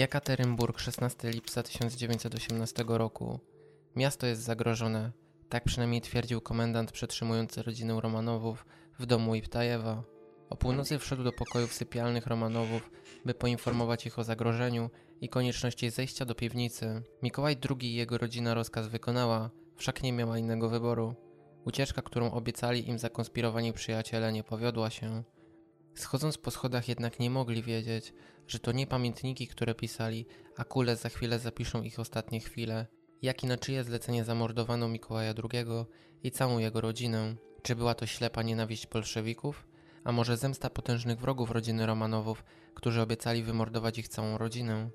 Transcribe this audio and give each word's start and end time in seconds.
Jekaterynburg, 0.00 0.78
16 0.78 1.30
lipca 1.30 1.62
1918 1.62 2.84
roku. 2.88 3.40
Miasto 3.96 4.26
jest 4.26 4.42
zagrożone. 4.42 5.12
Tak 5.48 5.64
przynajmniej 5.64 6.00
twierdził 6.00 6.40
komendant 6.40 6.92
przetrzymujący 6.92 7.62
rodzinę 7.62 8.00
Romanowów 8.00 8.66
w 8.98 9.06
domu 9.06 9.34
Iptajewa. 9.34 10.02
O 10.50 10.56
północy 10.56 10.98
wszedł 10.98 11.24
do 11.24 11.32
pokojów 11.32 11.72
sypialnych 11.72 12.26
Romanowów, 12.26 12.90
by 13.24 13.34
poinformować 13.34 14.06
ich 14.06 14.18
o 14.18 14.24
zagrożeniu 14.24 14.90
i 15.20 15.28
konieczności 15.28 15.90
zejścia 15.90 16.24
do 16.24 16.34
piwnicy. 16.34 17.02
Mikołaj 17.22 17.56
II 17.70 17.90
i 17.90 17.94
jego 17.94 18.18
rodzina 18.18 18.54
rozkaz 18.54 18.88
wykonała, 18.88 19.50
wszak 19.76 20.02
nie 20.02 20.12
miała 20.12 20.38
innego 20.38 20.68
wyboru. 20.68 21.14
Ucieczka, 21.64 22.02
którą 22.02 22.30
obiecali 22.30 22.88
im 22.88 22.98
zakonspirowani 22.98 23.72
przyjaciele, 23.72 24.32
nie 24.32 24.44
powiodła 24.44 24.90
się. 24.90 25.22
Schodząc 25.94 26.38
po 26.38 26.50
schodach 26.50 26.88
jednak 26.88 27.20
nie 27.20 27.30
mogli 27.30 27.62
wiedzieć, 27.62 28.12
że 28.46 28.58
to 28.58 28.72
nie 28.72 28.86
pamiętniki, 28.86 29.46
które 29.46 29.74
pisali, 29.74 30.26
a 30.56 30.64
kule 30.64 30.96
za 30.96 31.08
chwilę 31.08 31.38
zapiszą 31.38 31.82
ich 31.82 31.98
ostatnie 31.98 32.40
chwile, 32.40 32.86
jak 33.22 33.44
i 33.44 33.46
na 33.46 33.56
czyje 33.56 33.84
zlecenie 33.84 34.24
zamordowano 34.24 34.88
Mikołaja 34.88 35.34
II 35.52 35.66
i 36.22 36.30
całą 36.30 36.58
jego 36.58 36.80
rodzinę. 36.80 37.36
Czy 37.62 37.76
była 37.76 37.94
to 37.94 38.06
ślepa 38.06 38.42
nienawiść 38.42 38.86
bolszewików? 38.86 39.66
A 40.04 40.12
może 40.12 40.36
zemsta 40.36 40.70
potężnych 40.70 41.18
wrogów 41.18 41.50
rodziny 41.50 41.86
Romanowów, 41.86 42.44
którzy 42.74 43.00
obiecali 43.00 43.42
wymordować 43.42 43.98
ich 43.98 44.08
całą 44.08 44.38
rodzinę? 44.38 44.90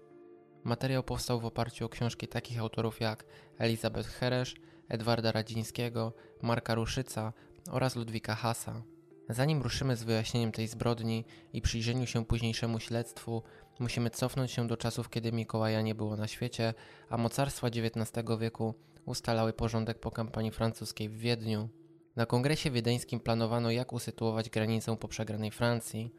Materiał 0.64 1.04
powstał 1.04 1.40
w 1.40 1.46
oparciu 1.46 1.86
o 1.86 1.90
książki 1.90 2.27
takich 2.27 2.60
autorów 2.60 3.02
jak 3.02 3.26
Elizabeth 3.58 4.10
Heresz, 4.10 4.55
Edwarda 4.90 5.32
Radzińskiego, 5.32 6.14
Marka 6.41 6.76
Ruszyca 6.76 7.34
oraz 7.72 7.96
Ludwika 7.96 8.36
Hasa. 8.36 8.95
Zanim 9.30 9.62
ruszymy 9.62 9.96
z 9.96 10.04
wyjaśnieniem 10.04 10.52
tej 10.52 10.68
zbrodni 10.68 11.26
i 11.54 11.62
przyjrzeniu 11.62 12.08
się 12.08 12.26
późniejszemu 12.26 12.80
śledztwu, 12.80 13.44
musimy 13.80 14.10
cofnąć 14.10 14.52
się 14.52 14.68
do 14.68 14.78
czasów, 14.78 15.10
kiedy 15.10 15.32
Mikołaja 15.32 15.82
nie 15.82 15.96
było 15.96 16.16
na 16.16 16.28
świecie, 16.28 16.74
a 17.10 17.18
mocarstwa 17.18 17.68
XIX 17.68 18.26
wieku 18.40 18.76
ustalały 19.05 19.54
porządek 19.54 19.99
po 19.99 20.12
kampanii 20.12 20.52
francuskiej 20.52 21.10
w 21.10 21.18
Wiedniu. 21.18 21.70
Na 22.16 22.26
kongresie 22.26 22.72
wiedeńskim 22.72 23.20
planowano, 23.20 23.72
jak 23.72 23.94
usytuować 23.94 24.49
granicę 24.49 24.98
po 24.98 25.08
przegranej 25.08 25.52
Francji. 25.52 26.12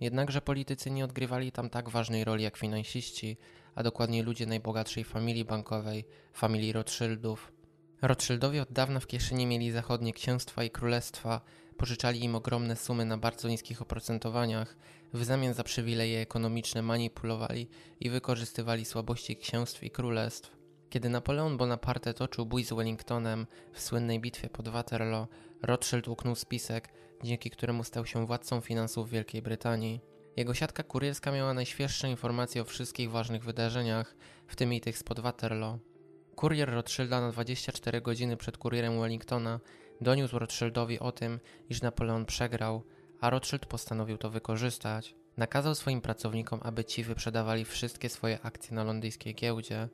Jednakże 0.00 0.40
politycy 0.40 0.90
nie 0.90 1.04
odgrywali 1.04 1.52
tam 1.52 1.70
tak 1.70 1.88
ważnej 1.88 2.24
roli 2.24 2.44
jak 2.44 2.56
finansiści, 2.56 3.36
a 3.74 3.82
dokładnie 3.82 4.22
ludzie 4.22 4.46
najbogatszej 4.46 5.04
familii 5.04 5.44
bankowej, 5.44 6.04
familii 6.32 6.72
Rothschildów. 6.72 7.52
Rothschildowie 8.02 8.62
od 8.62 8.72
dawna 8.72 9.00
w 9.00 9.06
kieszeni 9.06 9.46
mieli 9.46 9.70
zachodnie 9.70 10.12
księstwa 10.12 10.64
i 10.64 10.70
królestwa, 10.70 11.40
pożyczali 11.72 12.24
im 12.24 12.34
ogromne 12.34 12.76
sumy 12.76 13.04
na 13.04 13.18
bardzo 13.18 13.48
niskich 13.48 13.82
oprocentowaniach, 13.82 14.76
w 15.12 15.24
zamian 15.24 15.54
za 15.54 15.64
przywileje 15.64 16.20
ekonomiczne 16.20 16.82
manipulowali 16.82 17.68
i 18.00 18.10
wykorzystywali 18.10 18.84
słabości 18.84 19.36
księstw 19.36 19.84
i 19.84 19.90
królestw. 19.90 20.56
Kiedy 20.90 21.08
Napoleon 21.08 21.56
Bonaparte 21.56 22.14
toczył 22.14 22.46
bój 22.46 22.64
z 22.64 22.72
Wellingtonem 22.72 23.46
w 23.72 23.80
słynnej 23.80 24.20
bitwie 24.20 24.48
pod 24.48 24.68
Waterloo, 24.68 25.28
Rothschild 25.62 26.08
uknął 26.08 26.34
spisek, 26.34 26.88
dzięki 27.22 27.50
któremu 27.50 27.84
stał 27.84 28.06
się 28.06 28.26
władcą 28.26 28.60
finansów 28.60 29.10
Wielkiej 29.10 29.42
Brytanii. 29.42 30.00
Jego 30.36 30.54
siatka 30.54 30.82
kurierska 30.82 31.32
miała 31.32 31.54
najświeższe 31.54 32.10
informacje 32.10 32.62
o 32.62 32.64
wszystkich 32.64 33.10
ważnych 33.10 33.44
wydarzeniach, 33.44 34.16
w 34.46 34.56
tym 34.56 34.72
i 34.72 34.80
tych 34.80 34.98
spod 34.98 35.20
Waterloo. 35.20 35.78
Kurier 36.36 36.70
Rothschilda 36.70 37.20
na 37.20 37.32
24 37.32 38.00
godziny 38.00 38.36
przed 38.36 38.58
kurierem 38.58 39.00
Wellingtona 39.00 39.60
doniósł 40.02 40.38
Rothschildowi 40.38 40.98
o 40.98 41.12
tym, 41.12 41.40
iż 41.70 41.82
Napoleon 41.82 42.26
przegrał, 42.26 42.82
a 43.20 43.30
Rothschild 43.30 43.66
postanowił 43.66 44.18
to 44.18 44.30
wykorzystać. 44.30 45.14
Nakazał 45.36 45.74
swoim 45.74 46.00
pracownikom, 46.00 46.60
aby 46.62 46.84
ci 46.84 47.04
wyprzedawali 47.04 47.64
wszystkie 47.64 48.08
swoje 48.08 48.40
akcje 48.42 48.74
na 48.74 48.84
londyńskiej 48.84 49.34
giełdzie. 49.34 49.88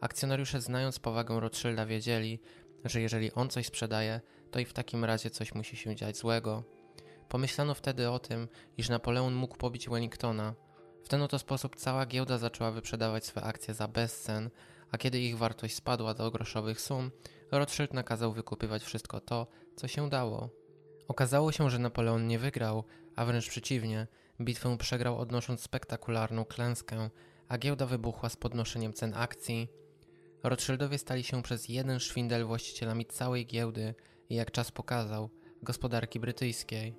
Akcjonariusze 0.00 0.60
znając 0.60 0.98
powagę 0.98 1.40
Rothschilda 1.40 1.86
wiedzieli, 1.86 2.40
że 2.84 3.00
jeżeli 3.00 3.32
on 3.32 3.48
coś 3.48 3.66
sprzedaje, 3.66 4.20
to 4.50 4.60
i 4.60 4.64
w 4.64 4.72
takim 4.72 5.04
razie 5.04 5.30
coś 5.30 5.54
musi 5.54 5.76
się 5.76 5.96
dziać 5.96 6.16
złego. 6.16 6.64
Pomyślano 7.28 7.74
wtedy 7.74 8.10
o 8.10 8.18
tym, 8.18 8.48
iż 8.78 8.88
Napoleon 8.88 9.34
mógł 9.34 9.56
pobić 9.56 9.88
Wellingtona. 9.88 10.54
W 11.04 11.08
ten 11.08 11.22
oto 11.22 11.38
sposób 11.38 11.76
cała 11.76 12.06
giełda 12.06 12.38
zaczęła 12.38 12.70
wyprzedawać 12.70 13.26
swe 13.26 13.42
akcje 13.42 13.74
za 13.74 13.88
bezcen, 13.88 14.50
a 14.90 14.98
kiedy 14.98 15.20
ich 15.20 15.38
wartość 15.38 15.74
spadła 15.74 16.14
do 16.14 16.30
groszowych 16.30 16.80
sum, 16.80 17.10
Rothschild 17.52 17.94
nakazał 17.94 18.32
wykupywać 18.32 18.82
wszystko 18.82 19.20
to, 19.20 19.46
co 19.76 19.88
się 19.88 20.08
dało. 20.08 20.50
Okazało 21.08 21.52
się, 21.52 21.70
że 21.70 21.78
Napoleon 21.78 22.26
nie 22.26 22.38
wygrał, 22.38 22.84
a 23.16 23.24
wręcz 23.24 23.48
przeciwnie, 23.48 24.06
bitwę 24.40 24.78
przegrał 24.78 25.18
odnosząc 25.18 25.60
spektakularną 25.60 26.44
klęskę, 26.44 27.10
a 27.48 27.58
giełda 27.58 27.86
wybuchła 27.86 28.28
z 28.28 28.36
podnoszeniem 28.36 28.92
cen 28.92 29.14
akcji. 29.14 29.68
Rothschildowie 30.42 30.98
stali 30.98 31.24
się 31.24 31.42
przez 31.42 31.68
jeden 31.68 32.00
szwindel 32.00 32.44
właścicielami 32.44 33.06
całej 33.06 33.46
giełdy 33.46 33.94
i 34.28 34.34
jak 34.34 34.50
czas 34.50 34.70
pokazał, 34.70 35.30
gospodarki 35.62 36.20
brytyjskiej. 36.20 36.96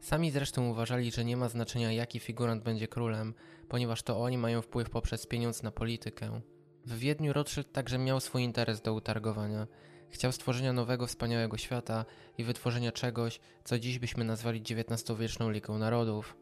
Sami 0.00 0.30
zresztą 0.30 0.70
uważali, 0.70 1.12
że 1.12 1.24
nie 1.24 1.36
ma 1.36 1.48
znaczenia 1.48 1.92
jaki 1.92 2.20
figurant 2.20 2.62
będzie 2.62 2.88
królem, 2.88 3.34
ponieważ 3.68 4.02
to 4.02 4.20
oni 4.20 4.38
mają 4.38 4.62
wpływ 4.62 4.90
poprzez 4.90 5.26
pieniądz 5.26 5.62
na 5.62 5.70
politykę. 5.70 6.40
W 6.88 6.98
Wiedniu 6.98 7.32
Rothschild 7.32 7.72
także 7.72 7.98
miał 7.98 8.20
swój 8.20 8.42
interes 8.42 8.82
do 8.82 8.94
utargowania. 8.94 9.66
Chciał 10.08 10.32
stworzenia 10.32 10.72
nowego, 10.72 11.06
wspaniałego 11.06 11.56
świata 11.56 12.04
i 12.38 12.44
wytworzenia 12.44 12.92
czegoś, 12.92 13.40
co 13.64 13.78
dziś 13.78 13.98
byśmy 13.98 14.24
nazwali 14.24 14.60
XIX-wieczną 14.60 15.50
Ligą 15.50 15.78
Narodów. 15.78 16.36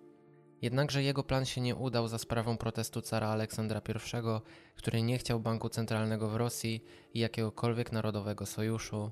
Jednakże 0.63 1.03
jego 1.03 1.25
plan 1.25 1.45
się 1.45 1.61
nie 1.61 1.77
udał 1.77 2.09
za 2.09 2.19
sprawą 2.19 2.57
protestu 2.57 3.03
cara 3.03 3.29
Aleksandra 3.29 3.81
I, 3.89 4.41
który 4.77 5.03
nie 5.03 5.19
chciał 5.19 5.41
banku 5.41 5.69
centralnego 5.69 6.29
w 6.29 6.37
Rosji 6.37 6.85
i 7.15 7.19
jakiegokolwiek 7.21 7.93
narodowego 7.93 8.47
sojuszu. 8.47 9.11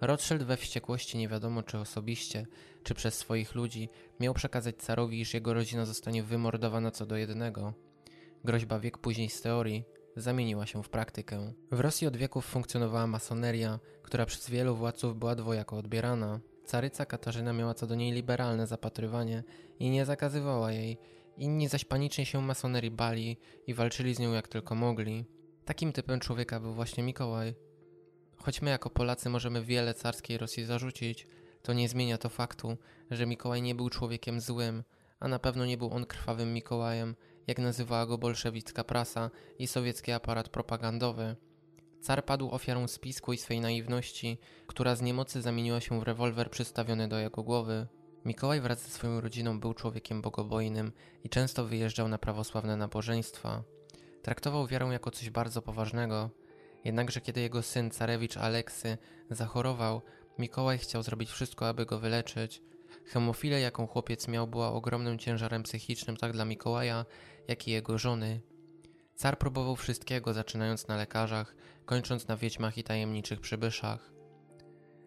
Rothschild 0.00 0.42
we 0.42 0.56
wściekłości 0.56 1.18
nie 1.18 1.28
wiadomo 1.28 1.62
czy 1.62 1.78
osobiście, 1.78 2.46
czy 2.82 2.94
przez 2.94 3.14
swoich 3.14 3.54
ludzi 3.54 3.88
miał 4.20 4.34
przekazać 4.34 4.76
carowi, 4.76 5.20
iż 5.20 5.34
jego 5.34 5.54
rodzina 5.54 5.86
zostanie 5.86 6.22
wymordowana 6.22 6.90
co 6.90 7.06
do 7.06 7.16
jednego. 7.16 7.74
Groźba 8.44 8.80
wiek 8.80 8.98
później 8.98 9.30
z 9.30 9.42
teorii 9.42 9.84
zamieniła 10.16 10.66
się 10.66 10.82
w 10.82 10.88
praktykę. 10.88 11.52
W 11.70 11.80
Rosji 11.80 12.06
od 12.06 12.16
wieków 12.16 12.46
funkcjonowała 12.46 13.06
masoneria, 13.06 13.80
która 14.02 14.26
przez 14.26 14.50
wielu 14.50 14.76
władców 14.76 15.18
była 15.18 15.34
dwojako 15.34 15.76
odbierana. 15.76 16.40
Caryca 16.64 17.06
Katarzyna 17.06 17.52
miała 17.52 17.74
co 17.74 17.86
do 17.86 17.94
niej 17.94 18.12
liberalne 18.12 18.66
zapatrywanie 18.66 19.44
i 19.78 19.90
nie 19.90 20.04
zakazywała 20.04 20.72
jej, 20.72 20.98
inni 21.36 21.68
zaś 21.68 21.84
panicznie 21.84 22.26
się 22.26 22.42
masonerii 22.42 22.90
bali 22.90 23.36
i 23.66 23.74
walczyli 23.74 24.14
z 24.14 24.18
nią 24.18 24.32
jak 24.32 24.48
tylko 24.48 24.74
mogli. 24.74 25.24
Takim 25.64 25.92
typem 25.92 26.20
człowieka 26.20 26.60
był 26.60 26.72
właśnie 26.72 27.02
Mikołaj. 27.02 27.54
Choć 28.36 28.62
my 28.62 28.70
jako 28.70 28.90
Polacy 28.90 29.28
możemy 29.28 29.64
wiele 29.64 29.94
carskiej 29.94 30.38
Rosji 30.38 30.64
zarzucić, 30.64 31.26
to 31.62 31.72
nie 31.72 31.88
zmienia 31.88 32.18
to 32.18 32.28
faktu, 32.28 32.76
że 33.10 33.26
Mikołaj 33.26 33.62
nie 33.62 33.74
był 33.74 33.90
człowiekiem 33.90 34.40
złym, 34.40 34.84
a 35.20 35.28
na 35.28 35.38
pewno 35.38 35.66
nie 35.66 35.76
był 35.76 35.92
on 35.92 36.06
krwawym 36.06 36.54
Mikołajem, 36.54 37.16
jak 37.46 37.58
nazywała 37.58 38.06
go 38.06 38.18
bolszewicka 38.18 38.84
prasa 38.84 39.30
i 39.58 39.66
sowiecki 39.66 40.12
aparat 40.12 40.48
propagandowy. 40.48 41.36
Car 42.00 42.24
padł 42.24 42.50
ofiarą 42.50 42.88
spisku 42.88 43.32
i 43.32 43.38
swej 43.38 43.60
naiwności, 43.60 44.38
która 44.66 44.96
z 44.96 45.02
niemocy 45.02 45.42
zamieniła 45.42 45.80
się 45.80 46.00
w 46.00 46.02
rewolwer 46.02 46.50
przystawiony 46.50 47.08
do 47.08 47.18
jego 47.18 47.42
głowy. 47.42 47.86
Mikołaj 48.24 48.60
wraz 48.60 48.82
ze 48.82 48.88
swoją 48.88 49.20
rodziną 49.20 49.60
był 49.60 49.74
człowiekiem 49.74 50.22
bogobojnym 50.22 50.92
i 51.24 51.28
często 51.28 51.64
wyjeżdżał 51.64 52.08
na 52.08 52.18
prawosławne 52.18 52.76
nabożeństwa. 52.76 53.62
Traktował 54.22 54.66
wiarę 54.66 54.86
jako 54.86 55.10
coś 55.10 55.30
bardzo 55.30 55.62
poważnego. 55.62 56.30
Jednakże 56.84 57.20
kiedy 57.20 57.40
jego 57.40 57.62
syn 57.62 57.90
carewicz 57.90 58.36
Aleksy 58.36 58.98
zachorował, 59.30 60.02
Mikołaj 60.38 60.78
chciał 60.78 61.02
zrobić 61.02 61.30
wszystko, 61.30 61.68
aby 61.68 61.86
go 61.86 61.98
wyleczyć. 61.98 62.62
Hemofilia, 63.06 63.58
jaką 63.58 63.86
chłopiec 63.86 64.28
miał, 64.28 64.46
była 64.46 64.72
ogromnym 64.72 65.18
ciężarem 65.18 65.62
psychicznym 65.62 66.16
tak 66.16 66.32
dla 66.32 66.44
Mikołaja, 66.44 67.04
jak 67.48 67.68
i 67.68 67.70
jego 67.70 67.98
żony. 67.98 68.40
Car 69.14 69.38
próbował 69.38 69.76
wszystkiego, 69.76 70.32
zaczynając 70.32 70.88
na 70.88 70.96
lekarzach, 70.96 71.54
kończąc 71.84 72.28
na 72.28 72.36
wiedźmach 72.36 72.78
i 72.78 72.84
tajemniczych 72.84 73.40
przybyszach. 73.40 74.12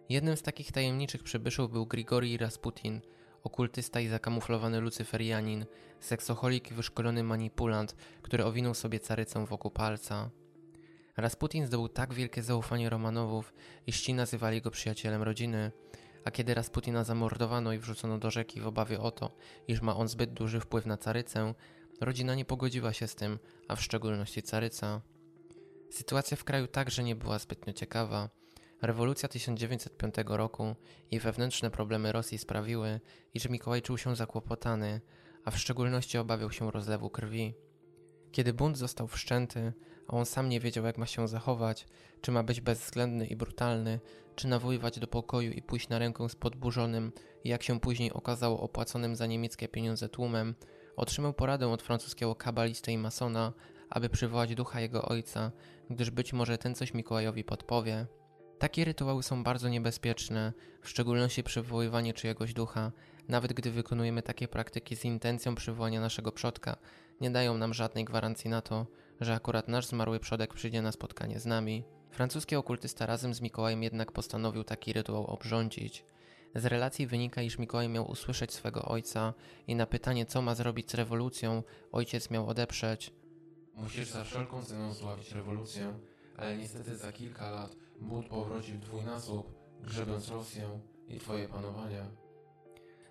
Jednym 0.10 0.38
z 0.38 0.42
takich 0.42 0.72
tajemniczych 0.72 1.24
przybyszów 1.24 1.72
był 1.72 1.86
Grigori 1.86 2.38
Rasputin, 2.38 3.02
okultysta 3.44 4.00
i 4.00 4.08
zakamuflowany 4.08 4.80
lucyferianin, 4.80 5.66
seksoholik 6.00 6.72
i 6.72 6.74
wyszkolony 6.74 7.24
manipulant, 7.24 7.96
który 8.22 8.46
owinął 8.46 8.74
sobie 8.74 9.00
carycę 9.00 9.46
wokół 9.46 9.72
palca. 9.72 10.30
Rasputin 11.18 11.66
zdobył 11.66 11.90
tak 11.90 12.14
wielkie 12.14 12.44
zaufanie 12.44 12.90
Romanowów, 12.90 13.54
iż 13.88 14.02
ci 14.02 14.14
nazywali 14.14 14.62
go 14.62 14.72
przyjacielem 14.72 15.24
rodziny, 15.24 15.72
a 16.26 16.32
kiedy 16.32 16.54
Rasputina 16.54 17.04
zamordowano 17.04 17.74
i 17.74 17.80
wrzucono 17.80 18.18
do 18.18 18.32
rzeki 18.32 18.62
w 18.62 18.68
obawie 18.68 19.00
o 19.00 19.12
to, 19.12 19.36
iż 19.68 19.82
ma 19.82 19.96
on 19.96 20.08
zbyt 20.08 20.34
duży 20.34 20.60
wpływ 20.60 20.86
na 20.86 20.98
carycę, 20.98 21.54
rodzina 22.02 22.36
nie 22.36 22.46
pogodziła 22.46 22.94
się 22.94 23.08
z 23.08 23.16
tym, 23.16 23.40
a 23.68 23.76
w 23.76 23.82
szczególności 23.82 24.44
caryca. 24.44 25.02
Sytuacja 25.92 26.38
w 26.38 26.44
kraju 26.44 26.68
także 26.68 27.04
nie 27.04 27.16
była 27.16 27.40
zbytnio 27.40 27.74
ciekawa. 27.74 28.30
Rewolucja 28.82 29.30
1905 29.30 30.16
roku 30.28 30.76
i 31.12 31.20
wewnętrzne 31.20 31.72
problemy 31.72 32.12
Rosji 32.12 32.38
sprawiły, 32.38 33.00
iż 33.34 33.50
Mikołaj 33.50 33.82
czuł 33.82 33.98
się 33.98 34.16
zakłopotany, 34.16 35.02
a 35.44 35.52
w 35.52 35.60
szczególności 35.60 36.18
obawiał 36.18 36.52
się 36.52 36.72
rozlewu 36.72 37.10
krwi. 37.10 37.54
Kiedy 38.32 38.54
bunt 38.54 38.78
został 38.78 39.08
wszczęty, 39.08 39.74
a 40.08 40.14
on 40.14 40.26
sam 40.26 40.50
nie 40.50 40.60
wiedział, 40.60 40.86
jak 40.86 40.98
ma 40.98 41.06
się 41.06 41.28
zachować, 41.28 41.88
czy 42.22 42.32
ma 42.32 42.44
być 42.44 42.62
bezwzględny 42.62 43.26
i 43.28 43.36
brutalny, 43.36 44.00
czy 44.36 44.48
nawoływać 44.48 45.00
do 45.00 45.08
pokoju 45.08 45.52
i 45.52 45.62
pójść 45.62 45.90
na 45.90 46.00
rękę 46.00 46.30
z 46.30 46.36
podburzonym 46.36 47.12
jak 47.46 47.64
się 47.64 47.80
później 47.80 48.14
okazało 48.14 48.60
opłaconym 48.60 49.16
za 49.16 49.26
niemieckie 49.26 49.68
pieniądze 49.68 50.10
tłumem, 50.10 50.56
otrzymał 50.96 51.34
poradę 51.34 51.68
od 51.68 51.82
francuskiego 51.82 52.36
kabalisty 52.36 52.92
i 52.92 52.98
masona, 52.98 53.54
aby 53.90 54.10
przywołać 54.10 54.56
ducha 54.56 54.82
jego 54.82 55.02
ojca, 55.02 55.52
gdyż 55.90 56.12
być 56.12 56.34
może 56.34 56.58
ten 56.58 56.76
coś 56.76 56.94
Mikołajowi 56.94 57.44
podpowie. 57.44 58.06
Takie 58.60 58.86
rytuały 58.86 59.24
są 59.24 59.44
bardzo 59.44 59.70
niebezpieczne, 59.70 60.54
w 60.82 60.90
szczególności 60.90 61.44
przywoływanie 61.44 62.14
czyjegoś 62.14 62.54
ducha, 62.54 62.92
nawet 63.28 63.54
gdy 63.54 63.72
wykonujemy 63.72 64.22
takie 64.22 64.48
praktyki 64.48 64.96
z 64.96 65.06
intencją 65.06 65.56
przywołania 65.56 66.02
naszego 66.02 66.32
przodka, 66.32 66.78
nie 67.22 67.32
dają 67.32 67.58
nam 67.58 67.74
żadnej 67.74 68.06
gwarancji 68.06 68.50
na 68.50 68.62
to, 68.62 68.86
że 69.22 69.34
akurat 69.34 69.68
nasz 69.68 69.86
zmarły 69.88 70.20
przodek 70.20 70.54
przyjdzie 70.54 70.82
na 70.82 70.92
spotkanie 70.92 71.40
z 71.40 71.46
nami. 71.46 71.84
Francuski 72.12 72.56
okultysta 72.56 73.06
razem 73.06 73.34
z 73.34 73.42
Mikołajem 73.42 73.84
jednak 73.84 74.12
postanowił 74.12 74.64
taki 74.64 74.94
rytuał 74.94 75.26
obrządzić. 75.26 76.06
Z 76.56 76.66
relacji 76.66 77.08
wynika, 77.08 77.42
iż 77.42 77.60
Mikołaj 77.60 77.90
miał 77.90 78.12
usłyszeć 78.12 78.54
swego 78.54 78.82
ojca 78.82 79.34
i 79.68 79.76
na 79.76 79.86
pytanie, 79.86 80.26
co 80.26 80.42
ma 80.42 80.56
zrobić 80.56 80.92
z 80.92 80.94
rewolucją, 80.94 81.64
ojciec 81.92 82.30
miał 82.30 82.48
odeprzeć. 82.50 83.14
Musisz 83.74 84.10
za 84.10 84.24
wszelką 84.24 84.64
cenę 84.64 84.94
zławić 84.94 85.32
rewolucję, 85.32 85.94
ale 86.38 86.58
niestety 86.58 86.98
za 86.98 87.12
kilka 87.12 87.52
lat 87.52 87.76
bunt 88.02 88.28
powróci 88.28 88.74
w 88.74 88.80
dwójnasób, 88.80 89.56
grzebiąc 89.82 90.30
Rosję 90.30 90.80
i 91.08 91.20
twoje 91.20 91.48
panowania. 91.48 92.06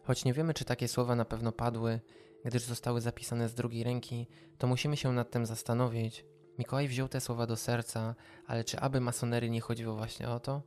Choć 0.02 0.24
nie 0.24 0.32
wiemy, 0.32 0.54
czy 0.54 0.64
takie 0.64 0.88
słowa 0.88 1.14
na 1.14 1.24
pewno 1.24 1.52
padły, 1.52 2.00
gdyż 2.44 2.62
zostały 2.62 3.00
zapisane 3.00 3.48
z 3.48 3.54
drugiej 3.54 3.84
ręki, 3.84 4.26
to 4.58 4.66
musimy 4.66 4.96
się 4.96 5.12
nad 5.12 5.30
tym 5.30 5.46
zastanowić. 5.46 6.24
Mikołaj 6.58 6.88
wziął 6.88 7.08
te 7.08 7.20
słowa 7.20 7.46
do 7.46 7.56
serca, 7.56 8.14
ale 8.46 8.64
czy 8.64 8.80
aby 8.80 9.00
masonerii 9.00 9.50
nie 9.50 9.60
chodziło 9.60 9.96
właśnie 9.96 10.28
o 10.28 10.40
to? 10.40 10.62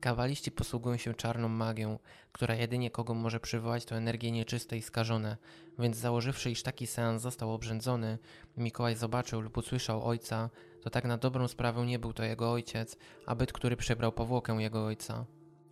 Kawaliści 0.00 0.50
posługują 0.50 0.96
się 0.96 1.14
czarną 1.14 1.48
magią, 1.48 1.98
która 2.32 2.54
jedynie 2.54 2.90
kogo 2.90 3.14
może 3.14 3.40
przywołać 3.40 3.84
to 3.84 3.96
energie 3.96 4.30
nieczyste 4.30 4.76
i 4.76 4.82
skażone, 4.82 5.36
więc 5.78 5.96
założywszy, 5.96 6.50
iż 6.50 6.62
taki 6.62 6.86
seans 6.86 7.22
został 7.22 7.52
obrzędzony, 7.52 8.18
Mikołaj 8.56 8.96
zobaczył 8.96 9.40
lub 9.40 9.56
usłyszał 9.56 10.04
ojca, 10.04 10.50
to 10.82 10.90
tak 10.90 11.04
na 11.04 11.18
dobrą 11.18 11.48
sprawę 11.48 11.86
nie 11.86 11.98
był 11.98 12.12
to 12.12 12.24
jego 12.24 12.52
ojciec, 12.52 12.96
a 13.26 13.34
byt, 13.34 13.52
który 13.52 13.76
przebrał 13.76 14.12
powłokę 14.12 14.52
jego 14.52 14.86
ojca. 14.86 15.26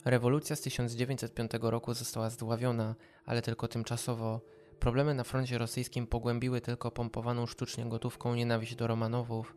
Rewolucja 0.05 0.57
z 0.57 0.61
1905 0.61 1.51
roku 1.61 1.95
została 1.95 2.31
zdławiona, 2.31 2.95
ale 3.25 3.43
tylko 3.43 3.69
tymczasowo. 3.69 4.41
Problemy 4.81 5.15
na 5.15 5.25
froncie 5.25 5.59
rosyjskim 5.59 6.07
pogłębiły 6.07 6.61
tylko 6.61 6.91
pompowaną 6.91 7.47
sztucznie 7.47 7.87
gotówką 7.87 8.35
nienawiść 8.35 8.75
do 8.75 8.87
Romanowów. 8.87 9.57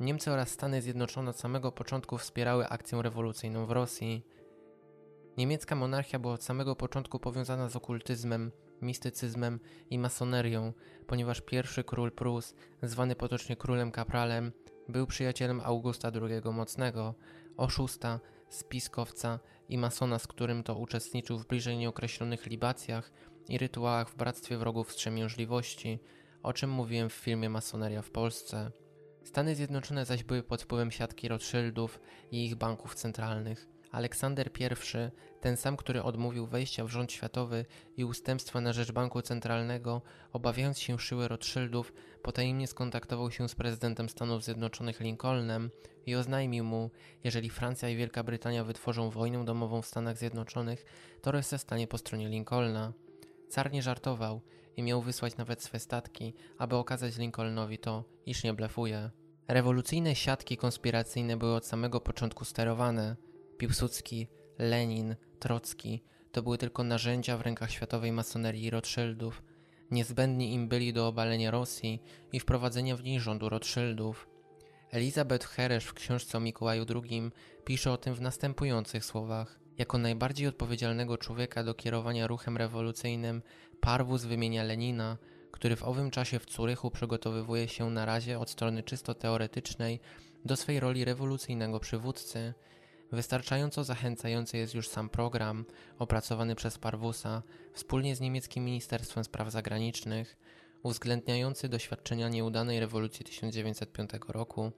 Niemcy 0.00 0.32
oraz 0.32 0.48
Stany 0.48 0.82
Zjednoczone 0.82 1.30
od 1.30 1.38
samego 1.38 1.72
początku 1.72 2.18
wspierały 2.18 2.68
akcję 2.68 3.02
rewolucyjną 3.02 3.66
w 3.66 3.70
Rosji. 3.70 4.26
Niemiecka 5.36 5.74
monarchia 5.74 6.18
była 6.18 6.34
od 6.34 6.44
samego 6.44 6.76
początku 6.76 7.18
powiązana 7.18 7.68
z 7.68 7.76
okultyzmem, 7.76 8.52
mistycyzmem 8.82 9.60
i 9.90 9.98
masonerią, 9.98 10.72
ponieważ 11.06 11.40
pierwszy 11.40 11.84
król 11.84 12.12
Prus, 12.12 12.54
zwany 12.82 13.16
potocznie 13.16 13.56
królem 13.56 13.90
kapralem, 13.90 14.52
był 14.88 15.06
przyjacielem 15.06 15.60
Augusta 15.64 16.10
II 16.22 16.52
Mocnego, 16.52 17.14
oszusta, 17.56 18.20
spiskowca 18.48 19.38
i 19.68 19.78
masona, 19.78 20.18
z 20.18 20.26
którym 20.26 20.62
to 20.62 20.74
uczestniczył 20.74 21.38
w 21.38 21.46
bliżej 21.46 21.76
nieokreślonych 21.76 22.46
libacjach 22.46 23.12
i 23.48 23.58
rytuałach 23.58 24.10
w 24.10 24.16
Bractwie 24.16 24.58
Wrogów 24.58 24.88
Wstrzemięźliwości, 24.88 25.98
o 26.42 26.52
czym 26.52 26.70
mówiłem 26.70 27.08
w 27.08 27.12
filmie 27.12 27.50
Masoneria 27.50 28.02
w 28.02 28.10
Polsce. 28.10 28.70
Stany 29.24 29.54
Zjednoczone 29.54 30.04
zaś 30.04 30.24
były 30.24 30.42
pod 30.42 30.62
wpływem 30.62 30.90
siatki 30.90 31.28
Rothschildów 31.28 32.00
i 32.30 32.44
ich 32.44 32.54
banków 32.54 32.94
centralnych. 32.94 33.68
Aleksander 33.92 34.50
I, 34.60 35.10
ten 35.40 35.56
sam, 35.56 35.76
który 35.76 36.02
odmówił 36.02 36.46
wejścia 36.46 36.84
w 36.84 36.88
rząd 36.88 37.12
światowy 37.12 37.64
i 37.96 38.04
ustępstwa 38.04 38.60
na 38.60 38.72
rzecz 38.72 38.92
Banku 38.92 39.22
Centralnego, 39.22 40.02
obawiając 40.32 40.78
się 40.78 40.98
szyły 40.98 41.28
Rothschildów, 41.28 41.92
potajemnie 42.22 42.66
skontaktował 42.66 43.30
się 43.30 43.48
z 43.48 43.54
prezydentem 43.54 44.08
Stanów 44.08 44.44
Zjednoczonych 44.44 45.00
Lincolnem 45.00 45.70
i 46.06 46.14
oznajmił 46.14 46.64
mu, 46.64 46.90
jeżeli 47.24 47.50
Francja 47.50 47.88
i 47.88 47.96
Wielka 47.96 48.22
Brytania 48.22 48.64
wytworzą 48.64 49.10
wojnę 49.10 49.44
domową 49.44 49.82
w 49.82 49.86
Stanach 49.86 50.18
Zjednoczonych, 50.18 50.84
to 51.22 51.32
Rosja 51.32 51.58
stanie 51.58 51.86
po 51.86 51.98
stronie 51.98 52.28
Lincolna. 52.28 52.92
Car 53.48 53.72
nie 53.72 53.82
żartował 53.82 54.40
i 54.76 54.82
miał 54.82 55.02
wysłać 55.02 55.36
nawet 55.36 55.62
swe 55.62 55.78
statki, 55.78 56.34
aby 56.58 56.76
okazać 56.76 57.16
Lincolnowi 57.16 57.78
to, 57.78 58.04
iż 58.26 58.44
nie 58.44 58.54
blefuje. 58.54 59.10
Rewolucyjne 59.48 60.14
siatki 60.14 60.56
konspiracyjne 60.56 61.36
były 61.36 61.54
od 61.54 61.66
samego 61.66 62.00
początku 62.00 62.44
sterowane. 62.44 63.16
Piłsudski, 63.58 64.28
Lenin, 64.58 65.16
Trocki 65.38 66.02
to 66.32 66.42
były 66.42 66.58
tylko 66.58 66.84
narzędzia 66.84 67.36
w 67.36 67.40
rękach 67.40 67.70
światowej 67.70 68.12
masonerii 68.12 68.70
Rothschildów. 68.70 69.42
Niezbędni 69.90 70.54
im 70.54 70.68
byli 70.68 70.92
do 70.92 71.08
obalenia 71.08 71.50
Rosji 71.50 72.02
i 72.32 72.40
wprowadzenia 72.40 72.96
w 72.96 73.04
niej 73.04 73.20
rządu 73.20 73.48
Rothschildów. 73.48 74.28
Elizabeth 74.90 75.46
Heresz 75.46 75.84
w 75.84 75.94
książce 75.94 76.38
o 76.38 76.40
Mikołaju 76.40 76.86
II 76.94 77.30
pisze 77.64 77.92
o 77.92 77.96
tym 77.96 78.14
w 78.14 78.20
następujących 78.20 79.04
słowach. 79.04 79.65
Jako 79.78 79.98
najbardziej 79.98 80.46
odpowiedzialnego 80.46 81.18
człowieka 81.18 81.64
do 81.64 81.74
kierowania 81.74 82.26
ruchem 82.26 82.56
rewolucyjnym 82.56 83.42
Parwus 83.80 84.24
wymienia 84.24 84.62
Lenina, 84.62 85.18
który 85.50 85.76
w 85.76 85.82
owym 85.82 86.10
czasie 86.10 86.38
w 86.38 86.46
Curychu 86.46 86.90
przygotowywuje 86.90 87.68
się 87.68 87.90
na 87.90 88.04
razie 88.04 88.38
od 88.38 88.50
strony 88.50 88.82
czysto 88.82 89.14
teoretycznej 89.14 90.00
do 90.44 90.56
swej 90.56 90.80
roli 90.80 91.04
rewolucyjnego 91.04 91.80
przywódcy. 91.80 92.54
Wystarczająco 93.12 93.84
zachęcający 93.84 94.58
jest 94.58 94.74
już 94.74 94.88
sam 94.88 95.08
program, 95.08 95.64
opracowany 95.98 96.54
przez 96.54 96.78
Parwusa 96.78 97.42
wspólnie 97.72 98.16
z 98.16 98.20
niemieckim 98.20 98.64
Ministerstwem 98.64 99.24
Spraw 99.24 99.50
Zagranicznych, 99.50 100.36
uwzględniający 100.82 101.68
doświadczenia 101.68 102.28
nieudanej 102.28 102.80
rewolucji 102.80 103.24
1905 103.24 104.10
roku, 104.28 104.72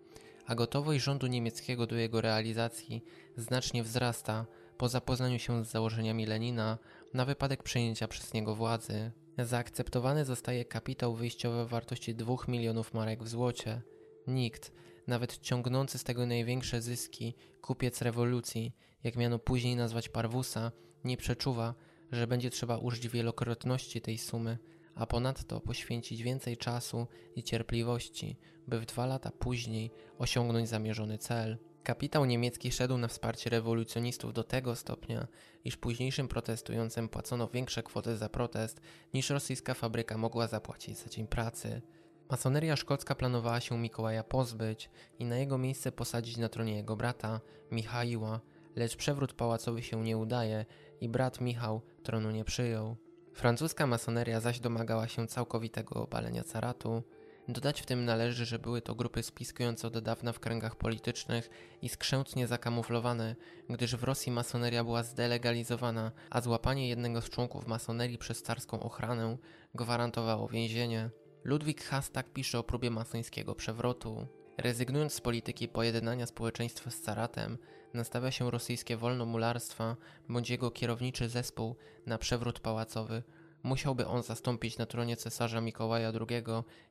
a 0.47 0.55
gotowość 0.55 1.05
rządu 1.05 1.27
niemieckiego 1.27 1.87
do 1.87 1.97
jego 1.97 2.21
realizacji 2.21 3.05
znacznie 3.37 3.83
wzrasta 3.83 4.47
po 4.79 4.89
zapoznaniu 4.89 5.39
się 5.39 5.65
z 5.65 5.71
założeniami 5.71 6.27
Lenina 6.27 6.79
na 7.15 7.25
wypadek 7.25 7.63
przejęcia 7.63 8.09
przez 8.09 8.33
niego 8.33 8.55
władzy. 8.55 9.11
Zaakceptowany 9.39 10.25
zostaje 10.25 10.65
kapitał 10.65 11.15
wyjściowy 11.15 11.65
w 11.65 11.69
wartości 11.69 12.15
2 12.15 12.37
milionów 12.49 12.95
marek 12.95 13.23
w 13.23 13.29
złocie. 13.29 13.83
Nikt, 14.27 14.73
nawet 15.07 15.39
ciągnący 15.39 15.99
z 15.99 16.05
tego 16.05 16.27
największe 16.27 16.83
zyski, 16.83 17.35
kupiec 17.61 18.03
rewolucji, 18.03 18.73
jak 19.05 19.17
miano 19.17 19.39
później 19.39 19.77
nazwać 19.77 20.09
Parwusa, 20.09 20.73
nie 21.05 21.17
przeczuwa, 21.17 21.75
że 22.13 22.27
będzie 22.27 22.51
trzeba 22.51 22.77
użyć 22.77 23.09
wielokrotności 23.09 24.01
tej 24.01 24.19
sumy, 24.19 24.59
a 24.95 25.07
ponadto 25.07 25.61
poświęcić 25.61 26.23
więcej 26.23 26.57
czasu 26.57 27.07
i 27.37 27.43
cierpliwości, 27.43 28.37
by 28.69 28.81
w 28.81 28.87
dwa 28.87 29.07
lata 29.07 29.31
później 29.31 29.91
osiągnąć 30.19 30.69
zamierzony 30.69 31.19
cel. 31.19 31.59
Kapitał 31.89 32.25
niemiecki 32.25 32.73
szedł 32.73 32.99
na 32.99 33.09
wsparcie 33.09 33.51
rewolucjonistów 33.51 34.33
do 34.33 34.45
tego 34.45 34.77
stopnia, 34.77 35.27
iż 35.65 35.77
późniejszym 35.77 36.29
protestującym 36.29 37.09
płacono 37.09 37.49
większe 37.49 37.83
kwoty 37.83 38.17
za 38.17 38.29
protest 38.29 38.81
niż 39.15 39.31
rosyjska 39.31 39.75
fabryka 39.75 40.19
mogła 40.19 40.47
zapłacić 40.47 40.99
za 40.99 41.11
dzień 41.11 41.27
pracy. 41.27 41.83
Masoneria 42.31 42.77
szkocka 42.77 43.15
planowała 43.15 43.61
się 43.61 43.79
Mikołaja 43.79 44.25
pozbyć 44.25 44.91
i 45.19 45.25
na 45.25 45.37
jego 45.37 45.59
miejsce 45.59 45.93
posadzić 45.93 46.37
na 46.37 46.49
tronie 46.49 46.77
jego 46.77 46.97
brata, 46.97 47.41
Michaiła, 47.71 48.41
lecz 48.77 48.97
przewrót 48.97 49.33
pałacowy 49.33 49.83
się 49.83 50.03
nie 50.03 50.17
udaje 50.17 50.65
i 51.01 51.09
brat 51.09 51.41
Michał 51.41 51.83
tronu 52.03 52.31
nie 52.31 52.45
przyjął. 52.45 52.97
Francuska 53.35 53.87
masoneria 53.87 54.41
zaś 54.41 54.61
domagała 54.61 55.09
się 55.09 55.27
całkowitego 55.27 55.95
obalenia 55.95 56.45
caratu. 56.45 57.03
Dodać 57.51 57.81
w 57.81 57.87
tym 57.87 58.05
należy, 58.05 58.47
że 58.47 58.59
były 58.59 58.83
to 58.83 58.95
grupy 58.95 59.23
spiskujące 59.23 59.87
od 59.87 59.99
dawna 59.99 60.33
w 60.33 60.41
kręgach 60.41 60.77
politycznych 60.77 61.51
i 61.83 61.89
skrzętnie 61.89 62.47
zakamuflowane, 62.47 63.37
gdyż 63.71 63.97
w 63.97 64.05
Rosji 64.05 64.33
masoneria 64.33 64.85
była 64.85 65.03
zdelegalizowana, 65.03 66.13
a 66.31 66.41
złapanie 66.41 66.89
jednego 66.89 67.23
z 67.23 67.31
członków 67.31 67.67
masonerii 67.67 68.19
przez 68.19 68.43
carską 68.43 68.81
ochranę 68.81 69.37
gwarantowało 69.75 70.49
więzienie. 70.49 71.11
Ludwik 71.45 71.85
Haas 71.85 72.11
tak 72.11 72.33
pisze 72.33 72.59
o 72.59 72.63
próbie 72.63 72.91
masońskiego 72.91 73.55
przewrotu. 73.55 74.27
Rezygnując 74.59 75.13
z 75.13 75.21
polityki 75.21 75.69
pojednania 75.69 76.27
społeczeństwa 76.27 76.91
z 76.91 77.01
caratem, 77.01 77.59
nastawia 77.95 78.31
się 78.31 78.51
rosyjskie 78.51 78.97
wolnomularstwa 78.97 79.97
bądź 80.29 80.51
jego 80.51 80.71
kierowniczy 80.71 81.29
zespół 81.29 81.77
na 82.07 82.19
przewrót 82.19 82.61
pałacowy. 82.61 83.23
Musiałby 83.63 84.07
on 84.07 84.23
zastąpić 84.23 84.79
na 84.79 84.87
tronie 84.87 85.17
cesarza 85.17 85.61
Mikołaja 85.61 86.13
II 86.29 86.45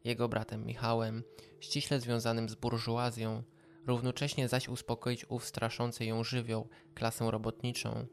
jego 0.04 0.30
bratem 0.30 0.66
Michałem, 0.66 1.24
ściśle 1.60 2.00
związanym 2.00 2.50
z 2.50 2.56
burżuazją, 2.56 3.44
równocześnie 3.86 4.48
zaś 4.48 4.70
uspokoić 4.70 5.26
ów 5.30 5.46
straszący 5.46 6.06
ją 6.06 6.24
żywioł, 6.24 6.70
klasę 6.94 7.32
robotniczą. 7.32 8.08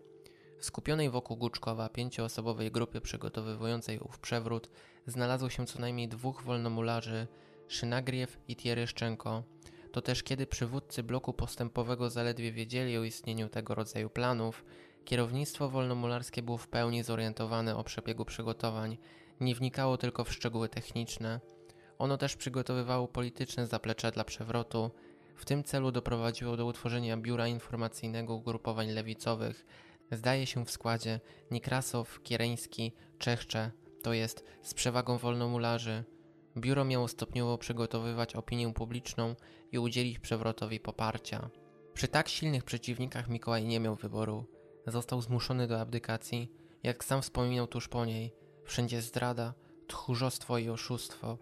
W 0.58 0.64
skupionej 0.64 1.10
wokół 1.10 1.36
Guczkowa 1.36 1.88
pięcioosobowej 1.88 2.70
grupy 2.70 3.00
przygotowywującej 3.00 3.98
ów 3.98 4.18
przewrót 4.18 4.70
znalazło 5.06 5.50
się 5.50 5.66
co 5.66 5.78
najmniej 5.78 6.08
dwóch 6.08 6.42
wolnomularzy, 6.42 7.26
Szynagriew 7.68 8.38
i 8.48 8.56
Tieryszczenko. 8.56 9.42
To 9.92 10.02
też 10.02 10.22
kiedy 10.22 10.46
przywódcy 10.46 11.02
bloku 11.02 11.32
postępowego 11.32 12.10
zaledwie 12.10 12.52
wiedzieli 12.52 12.98
o 12.98 13.04
istnieniu 13.04 13.48
tego 13.48 13.74
rodzaju 13.74 14.10
planów, 14.10 14.64
kierownictwo 15.04 15.68
wolnomularskie 15.70 16.42
było 16.42 16.58
w 16.58 16.68
pełni 16.68 17.02
zorientowane 17.02 17.76
o 17.76 17.84
przebiegu 17.84 18.24
przygotowań, 18.24 18.98
nie 19.40 19.54
wnikało 19.54 19.96
tylko 19.96 20.24
w 20.24 20.32
szczegóły 20.32 20.68
techniczne. 20.68 21.40
Ono 21.98 22.16
też 22.16 22.36
przygotowywało 22.36 23.08
polityczne 23.08 23.66
zaplecze 23.66 24.10
dla 24.10 24.24
przewrotu. 24.24 24.90
W 25.36 25.44
tym 25.44 25.64
celu 25.64 25.92
doprowadziło 25.92 26.56
do 26.56 26.66
utworzenia 26.66 27.16
biura 27.16 27.48
informacyjnego 27.48 28.34
ugrupowań 28.34 28.90
lewicowych. 28.90 29.66
Zdaje 30.12 30.46
się 30.46 30.64
w 30.64 30.70
składzie 30.70 31.20
Nikrasow, 31.50 32.22
Kiereński, 32.22 32.92
Czechcze, 33.18 33.70
to 34.02 34.12
jest 34.12 34.44
z 34.62 34.74
przewagą 34.74 35.18
wolnomularzy. 35.18 36.04
Biuro 36.56 36.84
miało 36.84 37.08
stopniowo 37.08 37.58
przygotowywać 37.58 38.36
opinię 38.36 38.72
publiczną 38.72 39.34
i 39.72 39.78
udzielić 39.78 40.18
przewrotowi 40.18 40.80
poparcia. 40.80 41.50
Przy 41.94 42.08
tak 42.08 42.28
silnych 42.28 42.64
przeciwnikach 42.64 43.28
Mikołaj 43.28 43.64
nie 43.64 43.80
miał 43.80 43.94
wyboru. 43.94 44.53
Został 44.86 45.22
zmuszony 45.22 45.66
do 45.66 45.80
abdykacji, 45.80 46.52
jak 46.82 47.04
sam 47.04 47.22
wspominał 47.22 47.66
tuż 47.66 47.88
po 47.88 48.04
niej. 48.04 48.34
Wszędzie 48.64 49.02
zdrada, 49.02 49.54
tchórzostwo 49.86 50.58
i 50.58 50.68
oszustwo. 50.68 51.38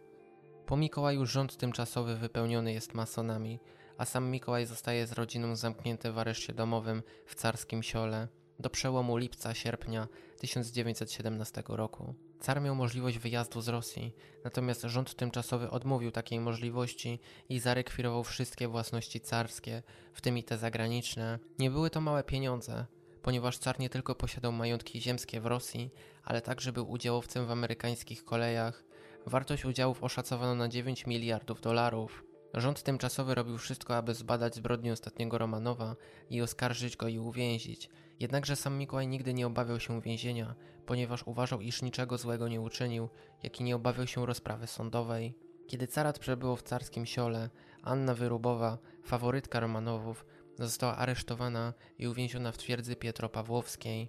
Po 0.66 0.76
Mikołaju 0.76 1.26
rząd 1.26 1.56
tymczasowy 1.56 2.16
wypełniony 2.16 2.72
jest 2.72 2.94
masonami, 2.94 3.58
a 3.99 4.04
sam 4.04 4.30
Mikołaj 4.30 4.66
zostaje 4.66 5.06
z 5.06 5.12
rodziną 5.12 5.56
zamknięty 5.56 6.12
w 6.12 6.18
areszcie 6.18 6.52
domowym 6.52 7.02
w 7.26 7.34
carskim 7.34 7.82
siole 7.82 8.28
do 8.58 8.70
przełomu 8.70 9.16
lipca-sierpnia 9.16 10.08
1917 10.38 11.62
roku. 11.68 12.14
Car 12.40 12.62
miał 12.62 12.75
możliwość 12.75 13.18
wyjazdu 13.18 13.61
z 13.61 13.68
Rosji, 13.68 14.14
natomiast 14.44 14.82
rząd 14.82 15.14
tymczasowy 15.14 15.70
odmówił 15.70 16.11
takiej 16.11 16.40
możliwości 16.40 17.20
i 17.49 17.61
zarekwirował 17.61 18.25
wszystkie 18.25 18.68
własności 18.68 19.20
carskie, 19.20 19.82
w 20.12 20.20
tym 20.20 20.38
i 20.38 20.42
te 20.42 20.58
zagraniczne. 20.58 21.38
Nie 21.58 21.70
były 21.70 21.90
to 21.90 22.00
małe 22.00 22.25
pieniądze, 22.25 22.87
ponieważ 23.23 23.59
car 23.59 23.81
nie 23.81 23.91
tylko 23.91 24.14
posiadał 24.14 24.52
majątki 24.52 25.00
ziemskie 25.00 25.41
w 25.41 25.47
Rosji, 25.47 25.91
ale 26.25 26.43
także 26.43 26.73
był 26.73 26.91
udziałowcem 26.91 27.47
w 27.47 27.50
amerykańskich 27.50 28.25
kolejach. 28.25 28.85
Wartość 29.26 29.64
udziałów 29.64 30.02
oszacowano 30.05 30.55
na 30.55 30.69
9 30.69 31.07
miliardów 31.07 31.61
dolarów. 31.61 32.25
Rząd 32.55 32.83
tymczasowy 32.83 33.35
robił 33.35 33.59
wszystko, 33.59 33.97
aby 33.97 34.14
zbadać 34.14 34.55
zbrodnię 34.55 34.93
ostatniego 34.93 35.38
Romanowa 35.38 35.97
i 36.31 36.43
oskarżyć 36.43 36.97
go 36.97 37.09
i 37.09 37.19
uwięzić. 37.19 37.91
Jednakże 38.21 38.57
sam 38.57 38.79
Mikołaj 38.79 39.09
nigdy 39.09 39.35
nie 39.35 39.47
obawiał 39.47 39.81
się 39.81 40.00
więzienia, 40.00 40.55
ponieważ 40.87 41.23
uważał, 41.26 41.61
iż 41.61 41.83
niczego 41.83 42.19
złego 42.19 42.49
nie 42.49 42.61
uczynił, 42.61 43.09
jak 43.43 43.61
i 43.61 43.64
nie 43.64 43.76
obawiał 43.76 44.07
się 44.07 44.26
rozprawy 44.26 44.67
sądowej. 44.67 45.35
Kiedy 45.67 45.87
carat 45.87 46.19
przebyło 46.19 46.57
w 46.57 46.62
carskim 46.62 47.07
siole, 47.07 47.50
Anna 47.83 48.14
Wyrubowa, 48.14 48.79
faworytka 49.05 49.61
Romanowów, 49.61 50.25
została 50.59 50.97
aresztowana 50.97 51.75
i 51.99 52.09
uwięziona 52.09 52.52
w 52.52 52.59
twierdzy 52.59 52.97
Pietropawłowskiej. 52.97 54.09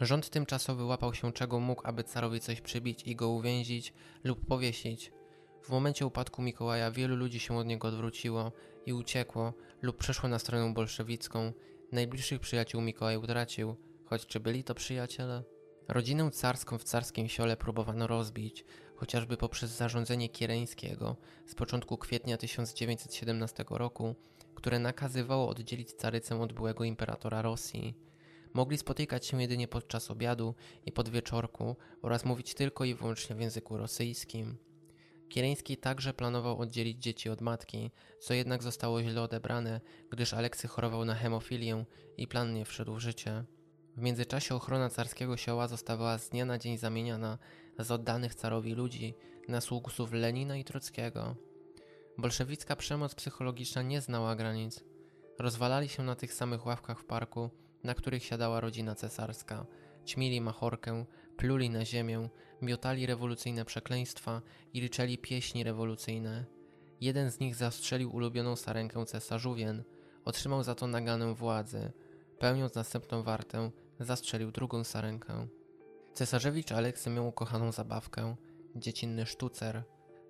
Rząd 0.00 0.30
tymczasowy 0.30 0.84
łapał 0.84 1.14
się 1.14 1.32
czego 1.32 1.60
mógł, 1.60 1.82
aby 1.84 2.04
carowi 2.04 2.40
coś 2.40 2.60
przybić 2.60 3.02
i 3.02 3.16
go 3.16 3.28
uwięzić 3.28 3.92
lub 4.24 4.46
powiesić. 4.46 5.12
W 5.62 5.70
momencie 5.70 6.06
upadku 6.06 6.42
Mikołaja 6.42 6.90
wielu 6.90 7.16
ludzi 7.16 7.40
się 7.40 7.56
od 7.56 7.66
niego 7.66 7.88
odwróciło 7.88 8.52
i 8.86 8.92
uciekło 8.92 9.52
lub 9.82 9.96
przeszło 9.96 10.28
na 10.28 10.38
stronę 10.38 10.74
bolszewicką. 10.74 11.52
Najbliższych 11.92 12.40
przyjaciół 12.40 12.80
Mikołaj 12.80 13.16
utracił, 13.16 13.76
choć 14.04 14.26
czy 14.26 14.40
byli 14.40 14.64
to 14.64 14.74
przyjaciele? 14.74 15.42
Rodzinę 15.88 16.30
carską 16.30 16.78
w 16.78 16.84
carskim 16.84 17.28
siole 17.28 17.56
próbowano 17.56 18.06
rozbić, 18.06 18.64
chociażby 18.96 19.36
poprzez 19.36 19.70
zarządzenie 19.70 20.28
Kiereńskiego 20.28 21.16
z 21.46 21.54
początku 21.54 21.98
kwietnia 21.98 22.36
1917 22.36 23.64
roku, 23.70 24.14
które 24.56 24.78
nakazywało 24.78 25.48
oddzielić 25.48 25.92
carycę 25.92 26.40
od 26.40 26.52
byłego 26.52 26.84
imperatora 26.84 27.42
Rosji. 27.42 27.94
Mogli 28.54 28.78
spotykać 28.78 29.26
się 29.26 29.42
jedynie 29.42 29.68
podczas 29.68 30.10
obiadu 30.10 30.54
i 30.86 30.92
podwieczorku 30.92 31.76
oraz 32.02 32.24
mówić 32.24 32.54
tylko 32.54 32.84
i 32.84 32.94
wyłącznie 32.94 33.36
w 33.36 33.40
języku 33.40 33.76
rosyjskim. 33.76 34.56
Kiereński 35.28 35.76
także 35.76 36.14
planował 36.14 36.58
oddzielić 36.58 37.02
dzieci 37.02 37.30
od 37.30 37.40
matki, 37.40 37.90
co 38.20 38.34
jednak 38.34 38.62
zostało 38.62 39.02
źle 39.02 39.22
odebrane, 39.22 39.80
gdyż 40.10 40.34
Aleksy 40.34 40.68
chorował 40.68 41.04
na 41.04 41.14
hemofilię 41.14 41.84
i 42.16 42.28
plan 42.28 42.54
nie 42.54 42.64
wszedł 42.64 42.94
w 42.94 43.00
życie. 43.00 43.44
W 43.96 44.00
międzyczasie 44.00 44.54
ochrona 44.54 44.90
carskiego 44.90 45.36
sioła 45.36 45.68
zostawała 45.68 46.18
z 46.18 46.28
dnia 46.28 46.44
na 46.44 46.58
dzień 46.58 46.78
zamieniana 46.78 47.38
z 47.78 47.90
oddanych 47.90 48.34
carowi 48.34 48.74
ludzi 48.74 49.14
na 49.48 49.60
sługusów 49.60 50.12
Lenina 50.12 50.56
i 50.56 50.64
Trockiego. 50.64 51.36
Bolszewicka 52.18 52.76
przemoc 52.76 53.14
psychologiczna 53.14 53.82
nie 53.82 54.00
znała 54.00 54.36
granic. 54.36 54.84
Rozwalali 55.38 55.88
się 55.88 56.02
na 56.02 56.14
tych 56.14 56.34
samych 56.34 56.66
ławkach 56.66 57.00
w 57.00 57.04
parku, 57.04 57.50
na 57.84 57.94
których 57.94 58.24
siadała 58.24 58.60
rodzina 58.60 58.94
cesarska. 58.94 59.66
Ćmili 60.06 60.40
machorkę, 60.40 61.04
pluli 61.36 61.70
na 61.70 61.84
ziemię, 61.84 62.28
miotali 62.62 63.06
rewolucyjne 63.06 63.64
przekleństwa 63.64 64.42
i 64.72 64.80
ryczeli 64.80 65.18
pieśni 65.18 65.64
rewolucyjne. 65.64 66.44
Jeden 67.00 67.30
z 67.30 67.40
nich 67.40 67.54
zastrzelił 67.54 68.16
ulubioną 68.16 68.56
sarenkę 68.56 69.06
cesarzówien, 69.06 69.84
otrzymał 70.24 70.62
za 70.62 70.74
to 70.74 70.86
naganę 70.86 71.34
władzy. 71.34 71.92
Pełniąc 72.38 72.74
następną 72.74 73.22
wartę, 73.22 73.70
zastrzelił 74.00 74.52
drugą 74.52 74.84
sarenkę. 74.84 75.48
Cesarzewicz 76.14 76.72
Aleksy 76.72 77.10
miał 77.10 77.28
ukochaną 77.28 77.72
zabawkę, 77.72 78.36
dziecinny 78.76 79.26
sztucer. 79.26 79.84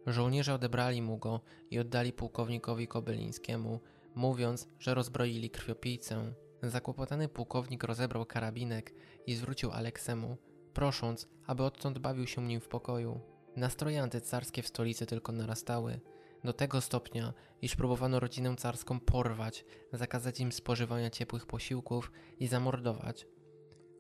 Żołnierze 0.06 0.54
odebrali 0.54 1.02
mu 1.02 1.18
go 1.18 1.40
i 1.70 1.78
oddali 1.78 2.12
pułkownikowi 2.12 2.88
Kobylińskiemu, 2.88 3.80
mówiąc, 4.14 4.68
że 4.78 4.94
rozbroili 4.94 5.50
krwiopijcę. 5.50 6.32
Zakłopotany 6.62 7.28
pułkownik 7.28 7.84
rozebrał 7.84 8.26
karabinek 8.26 8.94
i 9.26 9.34
zwrócił 9.34 9.70
Aleksemu, 9.70 10.36
prosząc, 10.74 11.28
aby 11.46 11.62
odtąd 11.64 11.98
bawił 11.98 12.26
się 12.26 12.46
nim 12.46 12.60
w 12.60 12.68
pokoju. 12.68 13.20
Nastroje 13.56 14.02
antycarskie 14.02 14.62
w 14.62 14.68
stolicy 14.68 15.06
tylko 15.06 15.32
narastały, 15.32 16.00
do 16.44 16.52
tego 16.52 16.80
stopnia, 16.80 17.32
iż 17.62 17.76
próbowano 17.76 18.20
rodzinę 18.20 18.56
carską 18.56 19.00
porwać, 19.00 19.64
zakazać 19.92 20.40
im 20.40 20.52
spożywania 20.52 21.10
ciepłych 21.10 21.46
posiłków 21.46 22.12
i 22.38 22.46
zamordować. 22.46 23.26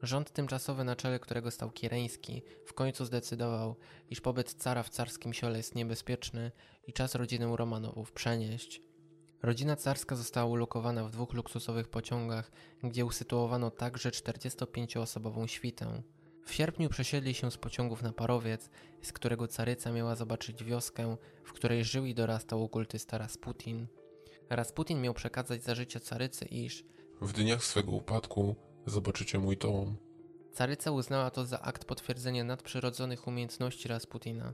Rząd 0.06 0.32
tymczasowy, 0.32 0.84
na 0.84 0.96
czele 0.96 1.18
którego 1.18 1.50
stał 1.50 1.70
Kiereński, 1.70 2.42
w 2.64 2.74
końcu 2.74 3.04
zdecydował, 3.04 3.76
iż 4.10 4.20
pobyt 4.20 4.54
cara 4.54 4.82
w 4.82 4.90
carskim 4.90 5.32
siole 5.34 5.56
jest 5.56 5.74
niebezpieczny 5.74 6.52
i 6.86 6.92
czas 6.92 7.14
rodzinę 7.14 7.56
Romanowów 7.56 8.12
przenieść. 8.12 8.80
Rodzina 9.42 9.76
carska 9.76 10.16
została 10.16 10.50
ulokowana 10.50 11.04
w 11.04 11.10
dwóch 11.10 11.32
luksusowych 11.32 11.88
pociągach, 11.88 12.50
gdzie 12.84 13.04
usytuowano 13.04 13.70
także 13.70 14.10
45-osobową 14.10 15.46
świtę. 15.46 16.02
W 16.44 16.54
sierpniu 16.54 16.88
przesiedli 16.88 17.34
się 17.34 17.50
z 17.50 17.56
pociągów 17.56 18.02
na 18.02 18.12
parowiec, 18.12 18.70
z 19.02 19.12
którego 19.12 19.48
caryca 19.48 19.92
miała 19.92 20.14
zobaczyć 20.14 20.64
wioskę, 20.64 21.16
w 21.44 21.52
której 21.52 21.84
żył 21.84 22.04
i 22.04 22.14
dorastał 22.14 22.64
okultysta 22.64 23.18
Rasputin. 23.18 23.86
Rasputin 24.50 25.00
miał 25.00 25.14
przekazać 25.14 25.62
za 25.62 25.74
życie 25.74 26.00
carycy, 26.00 26.44
iż 26.44 26.84
W 27.20 27.32
dniach 27.32 27.64
swego 27.64 27.92
upadku 27.92 28.56
zobaczycie 28.86 29.38
mój 29.38 29.56
dom. 29.56 29.96
Caryca 30.52 30.90
uznała 30.90 31.30
to 31.30 31.44
za 31.44 31.60
akt 31.60 31.84
potwierdzenia 31.84 32.44
nadprzyrodzonych 32.44 33.26
umiejętności 33.26 33.88
Rasputina. 33.88 34.52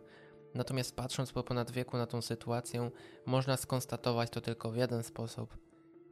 Natomiast 0.54 0.96
patrząc 0.96 1.32
po 1.32 1.42
ponad 1.42 1.70
wieku 1.70 1.96
na 1.96 2.06
tą 2.06 2.22
sytuację, 2.22 2.90
można 3.26 3.56
skonstatować 3.56 4.30
to 4.30 4.40
tylko 4.40 4.70
w 4.70 4.76
jeden 4.76 5.02
sposób. 5.02 5.58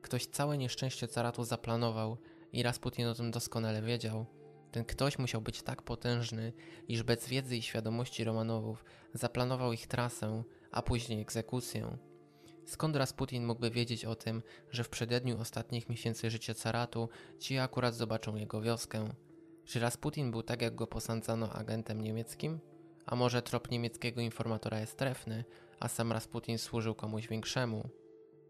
Ktoś 0.02 0.26
całe 0.26 0.58
nieszczęście 0.58 1.08
caratu 1.08 1.44
zaplanował 1.44 2.16
i 2.52 2.62
Rasputin 2.62 3.06
o 3.06 3.14
tym 3.14 3.30
doskonale 3.30 3.82
wiedział. 3.82 4.26
Ten 4.72 4.84
ktoś 4.84 5.18
musiał 5.18 5.40
być 5.40 5.62
tak 5.62 5.82
potężny, 5.82 6.52
iż 6.88 7.02
bez 7.02 7.28
wiedzy 7.28 7.56
i 7.56 7.62
świadomości 7.62 8.24
Romanowów 8.24 8.84
zaplanował 9.14 9.72
ich 9.72 9.86
trasę, 9.86 10.42
a 10.70 10.82
później 10.82 11.20
egzekucję. 11.20 11.98
Skąd 12.70 12.96
Rasputin 12.96 13.46
mógłby 13.46 13.70
wiedzieć 13.70 14.04
o 14.04 14.14
tym, 14.14 14.42
że 14.70 14.84
w 14.84 14.88
przededniu 14.88 15.40
ostatnich 15.40 15.88
miesięcy 15.88 16.30
życia 16.30 16.54
caratu 16.54 17.08
ci 17.38 17.58
akurat 17.58 17.94
zobaczą 17.94 18.36
jego 18.36 18.60
wioskę? 18.60 19.08
Czy 19.64 19.80
Rasputin 19.80 20.30
był 20.30 20.42
tak 20.42 20.62
jak 20.62 20.74
go 20.74 20.86
posądzano 20.86 21.52
agentem 21.52 22.00
niemieckim? 22.00 22.60
A 23.06 23.16
może 23.16 23.42
trop 23.42 23.70
niemieckiego 23.70 24.20
informatora 24.20 24.80
jest 24.80 24.96
trefny, 24.96 25.44
a 25.80 25.88
sam 25.88 26.12
Rasputin 26.12 26.58
służył 26.58 26.94
komuś 26.94 27.28
większemu? 27.28 27.88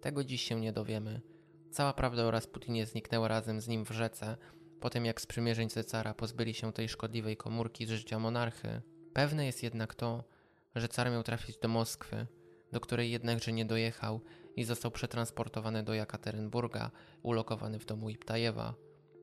Tego 0.00 0.24
dziś 0.24 0.42
się 0.42 0.60
nie 0.60 0.72
dowiemy. 0.72 1.20
Cała 1.70 1.92
prawda 1.92 2.24
o 2.24 2.30
Rasputinie 2.30 2.86
zniknęła 2.86 3.28
razem 3.28 3.60
z 3.60 3.68
nim 3.68 3.84
w 3.84 3.90
rzece, 3.90 4.36
po 4.80 4.90
tym 4.90 5.04
jak 5.04 5.20
sprzymierzeń 5.20 5.68
Cezara 5.68 6.14
pozbyli 6.14 6.54
się 6.54 6.72
tej 6.72 6.88
szkodliwej 6.88 7.36
komórki 7.36 7.86
z 7.86 7.90
życia 7.90 8.18
monarchy. 8.18 8.82
Pewne 9.12 9.46
jest 9.46 9.62
jednak 9.62 9.94
to, 9.94 10.24
że 10.74 10.88
car 10.88 11.10
miał 11.10 11.22
trafić 11.22 11.58
do 11.58 11.68
Moskwy, 11.68 12.26
do 12.72 12.80
której 12.80 13.10
jednakże 13.10 13.52
nie 13.52 13.64
dojechał 13.64 14.20
i 14.56 14.64
został 14.64 14.90
przetransportowany 14.90 15.82
do 15.82 15.94
Jakaterynburga, 15.94 16.90
ulokowany 17.22 17.78
w 17.78 17.86
domu 17.86 18.10
Iptajewa, 18.10 18.74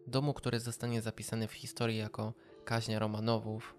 domu, 0.08 0.34
który 0.34 0.60
zostanie 0.60 1.02
zapisany 1.02 1.48
w 1.48 1.54
historii 1.54 1.98
jako 1.98 2.34
kaźnia 2.66 3.00
Romanowów. 3.00 3.76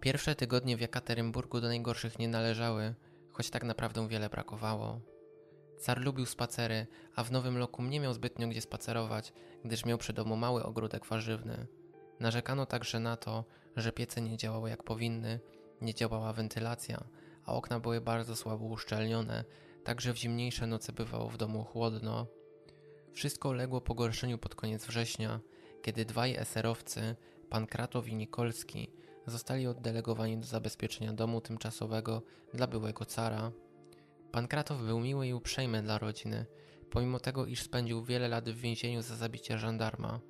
Pierwsze 0.00 0.34
tygodnie 0.34 0.76
w 0.76 0.80
Jakaterynburgu 0.80 1.60
do 1.60 1.68
najgorszych 1.68 2.18
nie 2.18 2.28
należały, 2.28 2.94
choć 3.32 3.50
tak 3.50 3.64
naprawdę 3.64 4.08
wiele 4.08 4.28
brakowało. 4.28 5.00
Car 5.78 6.00
lubił 6.00 6.26
spacery, 6.26 6.86
a 7.16 7.24
w 7.24 7.32
Nowym 7.32 7.56
Roku 7.56 7.82
nie 7.82 8.00
miał 8.00 8.14
zbytnio 8.14 8.48
gdzie 8.48 8.60
spacerować, 8.60 9.32
gdyż 9.64 9.84
miał 9.84 9.98
przy 9.98 10.12
domu 10.12 10.36
mały 10.36 10.64
ogródek 10.64 11.06
warzywny. 11.06 11.66
Narzekano 12.20 12.66
także 12.66 13.00
na 13.00 13.16
to, 13.16 13.44
że 13.76 13.92
piece 13.92 14.20
nie 14.20 14.36
działały 14.36 14.70
jak 14.70 14.82
powinny, 14.82 15.40
nie 15.80 15.94
działała 15.94 16.32
wentylacja, 16.32 17.04
a 17.50 17.52
okna 17.52 17.80
były 17.80 18.00
bardzo 18.00 18.36
słabo 18.36 18.64
uszczelnione, 18.64 19.44
także 19.84 20.12
w 20.12 20.16
zimniejsze 20.16 20.66
noce 20.66 20.92
bywało 20.92 21.28
w 21.28 21.36
domu 21.36 21.64
chłodno. 21.64 22.26
Wszystko 23.12 23.48
uległo 23.48 23.80
pogorszeniu 23.80 24.38
pod 24.38 24.54
koniec 24.54 24.86
września, 24.86 25.40
kiedy 25.82 26.04
dwaj 26.04 26.36
eserowcy, 26.36 27.16
pan 27.48 27.66
Kratow 27.66 28.08
i 28.08 28.14
Nikolski, 28.14 28.90
zostali 29.26 29.66
oddelegowani 29.66 30.38
do 30.38 30.46
zabezpieczenia 30.46 31.12
domu 31.12 31.40
tymczasowego 31.40 32.22
dla 32.54 32.66
byłego 32.66 33.04
cara. 33.04 33.52
Pan 34.32 34.48
Kratow 34.48 34.82
był 34.82 35.00
miły 35.00 35.26
i 35.26 35.34
uprzejmy 35.34 35.82
dla 35.82 35.98
rodziny, 35.98 36.46
pomimo 36.90 37.20
tego, 37.20 37.46
iż 37.46 37.62
spędził 37.62 38.04
wiele 38.04 38.28
lat 38.28 38.50
w 38.50 38.60
więzieniu 38.60 39.02
za 39.02 39.16
zabicie 39.16 39.58
żandarma. 39.58 40.20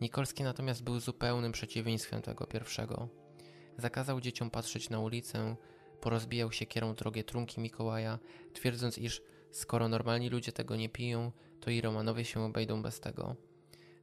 Nikolski 0.00 0.42
natomiast 0.42 0.84
był 0.84 1.00
zupełnym 1.00 1.52
przeciwieństwem 1.52 2.22
tego 2.22 2.46
pierwszego. 2.46 3.08
Zakazał 3.78 4.20
dzieciom 4.20 4.50
patrzeć 4.50 4.90
na 4.90 5.00
ulicę, 5.00 5.56
porozbijał 6.00 6.52
siekierą 6.52 6.94
drogie 6.94 7.24
trunki 7.24 7.60
Mikołaja, 7.60 8.18
twierdząc, 8.52 8.98
iż 8.98 9.22
skoro 9.50 9.88
normalni 9.88 10.28
ludzie 10.28 10.52
tego 10.52 10.76
nie 10.76 10.88
piją, 10.88 11.32
to 11.60 11.70
i 11.70 11.80
Romanowie 11.80 12.24
się 12.24 12.40
obejdą 12.40 12.82
bez 12.82 13.00
tego. 13.00 13.36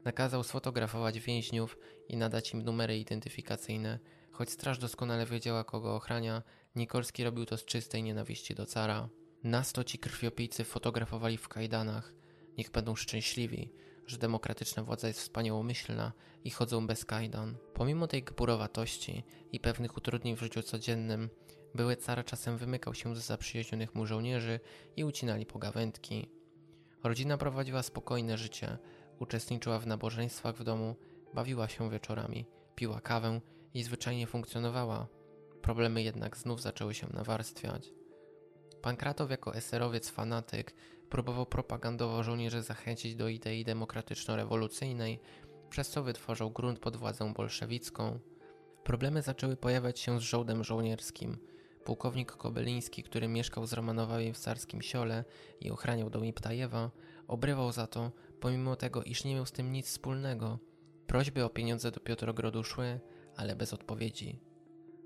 Nakazał 0.04 0.44
sfotografować 0.44 1.20
więźniów 1.20 1.78
i 2.10 2.18
nadać 2.18 2.54
im 2.54 2.62
numery 2.62 2.98
identyfikacyjne. 2.98 4.00
Choć 4.32 4.50
straż 4.50 4.78
doskonale 4.78 5.26
wiedziała, 5.26 5.64
kogo 5.64 5.96
ochrania, 5.96 6.44
Nikolski 6.76 7.24
robił 7.24 7.46
to 7.46 7.58
z 7.58 7.66
czystej 7.66 8.04
nienawiści 8.04 8.56
do 8.56 8.66
cara. 8.66 9.10
Nasto 9.44 9.84
ci 9.84 10.00
krwiopijcy 10.00 10.64
fotografowali 10.64 11.38
w 11.38 11.48
kajdanach. 11.48 12.14
Niech 12.58 12.72
będą 12.72 12.96
szczęśliwi, 12.96 13.72
że 14.08 14.18
demokratyczna 14.18 14.84
władza 14.84 15.08
jest 15.08 15.20
wspaniałomyślna 15.20 16.12
i 16.44 16.50
chodzą 16.50 16.88
bez 16.88 17.06
kajdan. 17.06 17.58
Pomimo 17.74 18.08
tej 18.08 18.24
gburowatości 18.24 19.24
i 19.52 19.60
pewnych 19.60 19.98
utrudnień 19.98 20.36
w 20.36 20.40
życiu 20.40 20.64
codziennym, 20.64 21.30
były 21.76 21.96
car 21.96 22.26
czasem 22.26 22.58
wymykał 22.58 22.94
się 22.94 23.16
ze 23.16 23.22
zaprzyjaźnionych 23.22 23.96
mu 23.96 24.06
żołnierzy 24.06 24.60
i 24.96 25.04
ucinali 25.04 25.46
pogawędki. 25.46 26.30
Rodzina 27.04 27.38
prowadziła 27.38 27.84
spokojne 27.84 28.38
życie, 28.38 28.78
uczestniczyła 29.20 29.80
w 29.80 29.88
nabożeństwach 29.88 30.56
w 30.56 30.64
domu, 30.64 30.96
bawiła 31.34 31.68
się 31.68 31.90
wieczorami, 31.90 32.46
piła 32.76 33.02
kawę 33.02 33.42
i 33.74 33.84
zwyczajnie 33.84 34.28
funkcjonowała. 34.28 35.08
Problemy 35.62 36.02
jednak 36.04 36.38
znów 36.38 36.62
zaczęły 36.62 36.94
się 36.94 37.08
nawarstwiać. 37.14 37.94
Pankratow 38.82 39.32
jako 39.32 39.56
eserowiec 39.56 40.10
fanatyk 40.10 40.76
próbował 41.10 41.46
propagandowo 41.46 42.24
żołnierzy 42.24 42.62
zachęcić 42.62 43.16
do 43.16 43.28
idei 43.28 43.66
demokratyczno-rewolucyjnej, 43.66 45.20
przez 45.70 45.90
co 45.90 46.04
wytworzył 46.04 46.52
grunt 46.52 46.80
pod 46.80 46.96
władzę 46.98 47.34
bolszewicką. 47.34 48.20
Problemy 48.84 49.22
zaczęły 49.22 49.58
pojawiać 49.58 50.00
się 50.00 50.20
z 50.20 50.24
żołdem 50.24 50.64
żołnierskim. 50.64 51.38
Pułkownik 51.84 52.32
Kobeliński, 52.32 53.04
który 53.04 53.28
mieszkał 53.28 53.68
z 53.68 53.74
Romanowami 53.74 54.34
w 54.34 54.38
carskim 54.38 54.82
siole 54.82 55.24
i 55.62 55.72
ochraniał 55.72 56.10
dom 56.10 56.26
Iptajewa, 56.26 56.92
obrywał 57.28 57.72
za 57.72 57.88
to, 57.88 58.12
pomimo 58.40 58.76
tego, 58.76 59.04
iż 59.04 59.24
nie 59.24 59.36
miał 59.36 59.46
z 59.46 59.52
tym 59.52 59.72
nic 59.72 59.88
wspólnego. 59.88 60.60
Prośby 61.08 61.46
o 61.46 61.50
pieniądze 61.50 61.92
do 61.92 62.00
Piotrogrodu 62.00 62.64
szły, 62.64 63.00
ale 63.36 63.56
bez 63.56 63.74
odpowiedzi. 63.74 64.40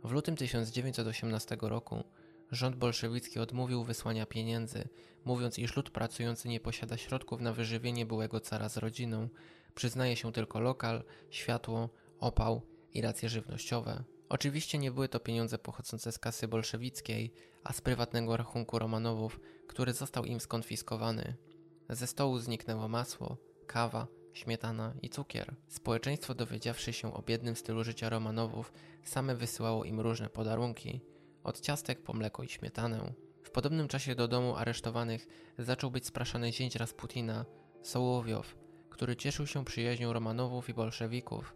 W 0.03 0.11
lutym 0.11 0.35
1918 0.35 1.57
roku 1.61 2.03
rząd 2.51 2.75
bolszewicki 2.75 3.39
odmówił 3.39 3.83
wysłania 3.83 4.25
pieniędzy, 4.25 4.87
mówiąc, 5.25 5.59
iż 5.59 5.75
lud 5.75 5.89
pracujący 5.89 6.49
nie 6.49 6.59
posiada 6.59 6.97
środków 6.97 7.41
na 7.41 7.53
wyżywienie 7.53 8.05
byłego 8.05 8.39
cara 8.39 8.69
z 8.69 8.77
rodziną, 8.77 9.29
przyznaje 9.75 10.15
się 10.15 10.31
tylko 10.31 10.59
lokal, 10.59 11.03
światło, 11.29 11.89
opał 12.19 12.61
i 12.93 13.01
racje 13.01 13.29
żywnościowe. 13.29 14.03
Oczywiście 14.29 14.77
nie 14.77 14.91
były 14.91 15.09
to 15.09 15.19
pieniądze 15.19 15.57
pochodzące 15.57 16.11
z 16.11 16.19
kasy 16.19 16.47
bolszewickiej, 16.47 17.33
a 17.63 17.73
z 17.73 17.81
prywatnego 17.81 18.37
rachunku 18.37 18.79
Romanowów, 18.79 19.39
który 19.67 19.93
został 19.93 20.25
im 20.25 20.39
skonfiskowany. 20.39 21.35
Ze 21.89 22.07
stołu 22.07 22.39
zniknęło 22.39 22.87
masło, 22.87 23.37
kawa, 23.67 24.07
śmietana 24.33 24.93
i 25.01 25.09
cukier. 25.09 25.55
Społeczeństwo 25.67 26.35
dowiedziawszy 26.35 26.93
się 26.93 27.13
o 27.13 27.21
biednym 27.21 27.55
stylu 27.55 27.83
życia 27.83 28.09
Romanowów, 28.09 28.73
same 29.03 29.35
wysyłało 29.35 29.83
im 29.83 29.99
różne 29.99 30.29
podarunki, 30.29 31.01
od 31.43 31.61
ciastek 31.61 32.03
po 32.03 32.13
mleko 32.13 32.43
i 32.43 32.47
śmietanę. 32.47 33.13
W 33.43 33.51
podobnym 33.51 33.87
czasie 33.87 34.15
do 34.15 34.27
domu 34.27 34.55
aresztowanych 34.55 35.27
zaczął 35.57 35.91
być 35.91 36.05
spraszany 36.05 36.53
zięć 36.53 36.75
Rasputina, 36.75 37.45
Sołowiow, 37.81 38.55
który 38.89 39.15
cieszył 39.15 39.47
się 39.47 39.65
przyjaźnią 39.65 40.13
Romanowów 40.13 40.69
i 40.69 40.73
bolszewików. 40.73 41.55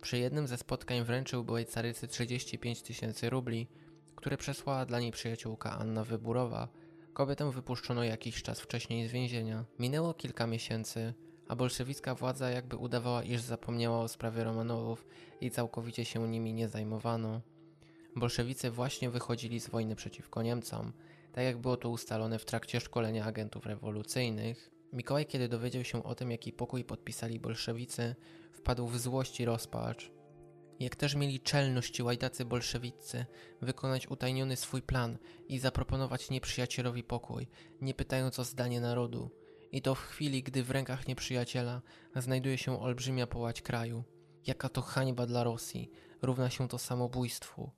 Przy 0.00 0.18
jednym 0.18 0.46
ze 0.46 0.58
spotkań 0.58 1.04
wręczył 1.04 1.44
byłej 1.44 1.66
carycy 1.66 2.08
35 2.08 2.82
tysięcy 2.82 3.30
rubli, 3.30 3.68
które 4.16 4.36
przesłała 4.36 4.86
dla 4.86 5.00
niej 5.00 5.12
przyjaciółka 5.12 5.70
Anna 5.70 6.04
Wyburowa. 6.04 6.68
Kobietę 7.12 7.50
wypuszczono 7.50 8.04
jakiś 8.04 8.42
czas 8.42 8.60
wcześniej 8.60 9.08
z 9.08 9.12
więzienia. 9.12 9.64
Minęło 9.78 10.14
kilka 10.14 10.46
miesięcy, 10.46 11.14
a 11.48 11.56
bolszewicka 11.56 12.14
władza 12.14 12.50
jakby 12.50 12.76
udawała, 12.76 13.22
iż 13.22 13.40
zapomniała 13.40 14.00
o 14.00 14.08
sprawie 14.08 14.44
Romanowów 14.44 15.06
i 15.40 15.50
całkowicie 15.50 16.04
się 16.04 16.28
nimi 16.28 16.54
nie 16.54 16.68
zajmowano. 16.68 17.40
Bolszewicy 18.16 18.70
właśnie 18.70 19.10
wychodzili 19.10 19.60
z 19.60 19.70
wojny 19.70 19.96
przeciwko 19.96 20.42
Niemcom, 20.42 20.92
tak 21.32 21.44
jak 21.44 21.58
było 21.58 21.76
to 21.76 21.88
ustalone 21.90 22.38
w 22.38 22.44
trakcie 22.44 22.80
szkolenia 22.80 23.24
agentów 23.24 23.66
rewolucyjnych. 23.66 24.70
Mikołaj, 24.92 25.26
kiedy 25.26 25.48
dowiedział 25.48 25.84
się 25.84 26.04
o 26.04 26.14
tym, 26.14 26.30
jaki 26.30 26.52
pokój 26.52 26.84
podpisali 26.84 27.40
bolszewicy, 27.40 28.14
wpadł 28.52 28.86
w 28.86 28.98
złość 28.98 29.40
i 29.40 29.44
rozpacz. 29.44 30.12
Jak 30.80 30.96
też 30.96 31.14
mieli 31.14 31.40
czelność 31.40 32.00
łajdacy 32.00 32.44
bolszewicy 32.44 33.26
wykonać 33.62 34.08
utajniony 34.08 34.56
swój 34.56 34.82
plan 34.82 35.18
i 35.48 35.58
zaproponować 35.58 36.30
nieprzyjacielowi 36.30 37.04
pokój, 37.04 37.48
nie 37.80 37.94
pytając 37.94 38.38
o 38.38 38.44
zdanie 38.44 38.80
narodu. 38.80 39.30
I 39.72 39.82
to 39.82 39.94
w 39.94 40.00
chwili, 40.00 40.42
gdy 40.42 40.62
w 40.62 40.70
rękach 40.70 41.08
nieprzyjaciela 41.08 41.82
znajduje 42.16 42.58
się 42.58 42.80
olbrzymia 42.80 43.26
połać 43.26 43.62
kraju. 43.62 44.04
Jaka 44.46 44.68
to 44.68 44.82
hańba 44.82 45.26
dla 45.26 45.44
Rosji, 45.44 45.90
równa 46.22 46.50
się 46.50 46.68
to 46.68 46.78
samobójstwu. 46.78 47.70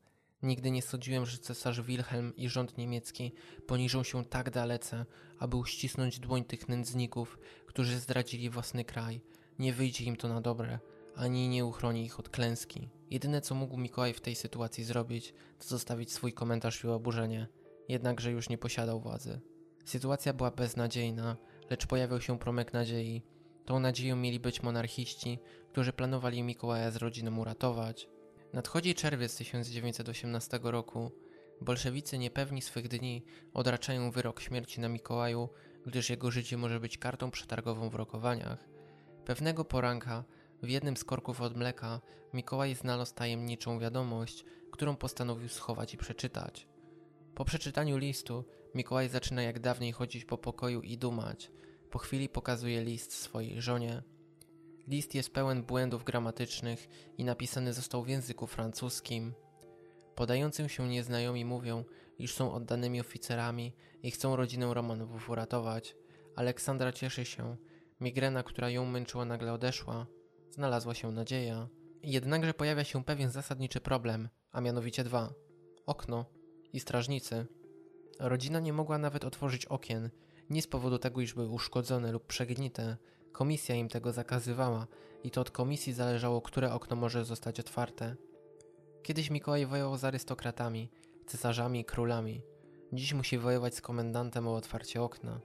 Nigdy 0.43 0.71
nie 0.71 0.83
sądziłem, 0.83 1.27
że 1.27 1.39
cesarz 1.39 1.81
Wilhelm 1.81 2.37
i 2.37 2.49
rząd 2.49 2.79
niemiecki 2.79 3.33
poniżą 3.67 4.03
się 4.03 4.25
tak 4.25 4.51
dalece, 4.51 5.07
aby 5.39 5.57
uścisnąć 5.57 6.19
dłoń 6.19 6.45
tych 6.45 6.69
nędzników, 6.69 7.39
którzy 7.67 7.99
zdradzili 7.99 8.51
własny 8.51 8.85
kraj. 8.85 9.21
Nie 9.59 9.73
wyjdzie 9.73 10.05
im 10.05 10.17
to 10.17 10.29
na 10.29 10.41
dobre, 10.41 10.79
ani 11.17 11.49
nie 11.49 11.65
uchroni 11.65 12.05
ich 12.05 12.21
od 12.21 12.29
klęski. 12.29 12.89
Jedyne 13.11 13.41
co 13.41 13.55
mógł 13.55 13.77
Mikołaj 13.77 14.15
w 14.15 14.21
tej 14.21 14.35
sytuacji 14.35 14.85
zrobić, 14.85 15.35
to 15.59 15.69
zostawić 15.69 16.13
swój 16.13 16.33
komentarz 16.33 16.85
i 16.85 16.89
oburzenie, 16.89 17.49
jednakże 17.89 18.31
już 18.31 18.49
nie 18.49 18.59
posiadał 18.59 19.01
władzy. 19.01 19.41
Sytuacja 19.85 20.33
była 20.33 20.51
beznadziejna, 20.51 21.37
lecz 21.71 21.87
pojawił 21.87 22.21
się 22.21 22.39
promyk 22.39 22.73
nadziei. 22.73 23.23
Tą 23.65 23.81
nadzieją 23.81 24.17
mieli 24.17 24.41
być 24.41 24.63
monarchiści, 24.63 25.39
którzy 25.73 25.93
planowali 25.93 26.43
Mikołaja 26.43 26.91
z 26.91 26.97
rodziną 26.97 27.39
uratować. 27.39 28.09
Nadchodzi 28.53 28.95
czerwiec 28.95 29.37
1918 29.37 30.61
roku. 30.63 31.11
Bolszewicy 31.61 32.19
niepewni 32.19 32.63
swych 32.63 32.89
dni 32.89 33.25
odraczają 33.55 34.11
wyrok 34.11 34.41
śmierci 34.41 34.81
na 34.81 34.89
Mikołaju, 34.89 35.49
gdyż 35.87 36.11
jego 36.11 36.31
życie 36.31 36.57
może 36.57 36.81
być 36.81 36.99
kartą 36.99 37.31
przetargową 37.31 37.89
w 37.89 37.95
rokowaniach. 37.95 38.69
Pewnego 39.25 39.65
poranka 39.65 40.25
w 40.63 40.69
jednym 40.69 40.97
z 40.97 41.05
korków 41.05 41.41
od 41.41 41.57
mleka 41.57 42.01
Mikołaj 42.35 42.75
znalazł 42.75 43.15
tajemniczą 43.15 43.79
wiadomość, 43.79 44.45
którą 44.71 44.97
postanowił 44.97 45.49
schować 45.49 45.95
i 45.95 45.99
przeczytać. 45.99 46.69
Po 47.35 47.45
przeczytaniu 47.45 47.97
listu 47.97 48.45
Mikołaj 48.75 49.09
zaczyna 49.09 49.43
jak 49.43 49.61
dawniej 49.61 49.93
chodzić 49.93 50.25
po 50.25 50.39
pokoju 50.39 50.81
i 50.81 50.99
dumać. 50.99 51.51
Po 51.91 51.99
chwili 51.99 52.29
pokazuje 52.29 52.85
list 52.85 53.13
swojej 53.13 53.63
żonie. 53.63 54.03
List 54.89 55.15
jest 55.15 55.33
pełen 55.33 55.63
błędów 55.63 56.05
gramatycznych 56.05 56.89
i 57.19 57.25
napisany 57.25 57.73
został 57.73 58.03
w 58.03 58.09
języku 58.09 58.47
francuskim. 58.47 59.35
Podającym 60.15 60.69
się 60.69 60.89
nieznajomi 60.89 61.45
mówią, 61.45 61.85
iż 62.19 62.35
są 62.35 62.53
oddanymi 62.53 63.01
oficerami 63.01 63.73
i 64.03 64.11
chcą 64.11 64.37
rodzinę 64.37 64.75
Romanowów 64.75 65.31
uratować. 65.31 65.97
Aleksandra 66.37 66.93
cieszy 66.93 67.25
się. 67.25 67.57
Migrena, 68.01 68.43
która 68.43 68.71
ją 68.71 68.87
męczyła, 68.87 69.25
nagle 69.25 69.53
odeszła. 69.53 70.07
Znalazła 70.51 70.95
się 70.95 71.13
nadzieja. 71.13 71.69
Jednakże 72.03 72.55
pojawia 72.55 72.85
się 72.85 73.05
pewien 73.05 73.31
zasadniczy 73.31 73.81
problem, 73.81 74.29
a 74.53 74.61
mianowicie 74.61 75.05
dwa: 75.05 75.33
okno 75.87 76.25
i 76.73 76.81
strażnicy. 76.81 77.47
Rodzina 78.21 78.61
nie 78.61 78.73
mogła 78.73 78.99
nawet 78.99 79.25
otworzyć 79.25 79.67
okien, 79.67 80.11
nie 80.51 80.63
z 80.63 80.67
powodu 80.67 80.99
tego, 80.99 81.21
iż 81.21 81.35
były 81.35 81.49
uszkodzone 81.49 82.13
lub 82.13 82.27
przegnite, 82.27 82.97
Komisja 83.33 83.75
im 83.75 83.89
tego 83.89 84.13
zakazywała 84.13 84.87
i 85.25 85.31
to 85.31 85.41
od 85.41 85.51
komisji 85.51 85.93
zależało, 85.93 86.43
które 86.43 86.73
okno 86.73 86.97
może 86.97 87.25
zostać 87.25 87.61
otwarte. 87.61 88.17
Kiedyś 89.03 89.31
Mikołaj 89.31 89.67
wojował 89.67 89.97
z 89.97 90.05
arystokratami, 90.05 90.91
cesarzami 91.27 91.81
i 91.81 91.85
królami. 91.85 92.43
Dziś 92.93 93.15
musi 93.15 93.39
wojować 93.39 93.75
z 93.75 93.81
komendantem 93.81 94.49
o 94.49 94.55
otwarcie 94.55 95.03
okna. 95.03 95.41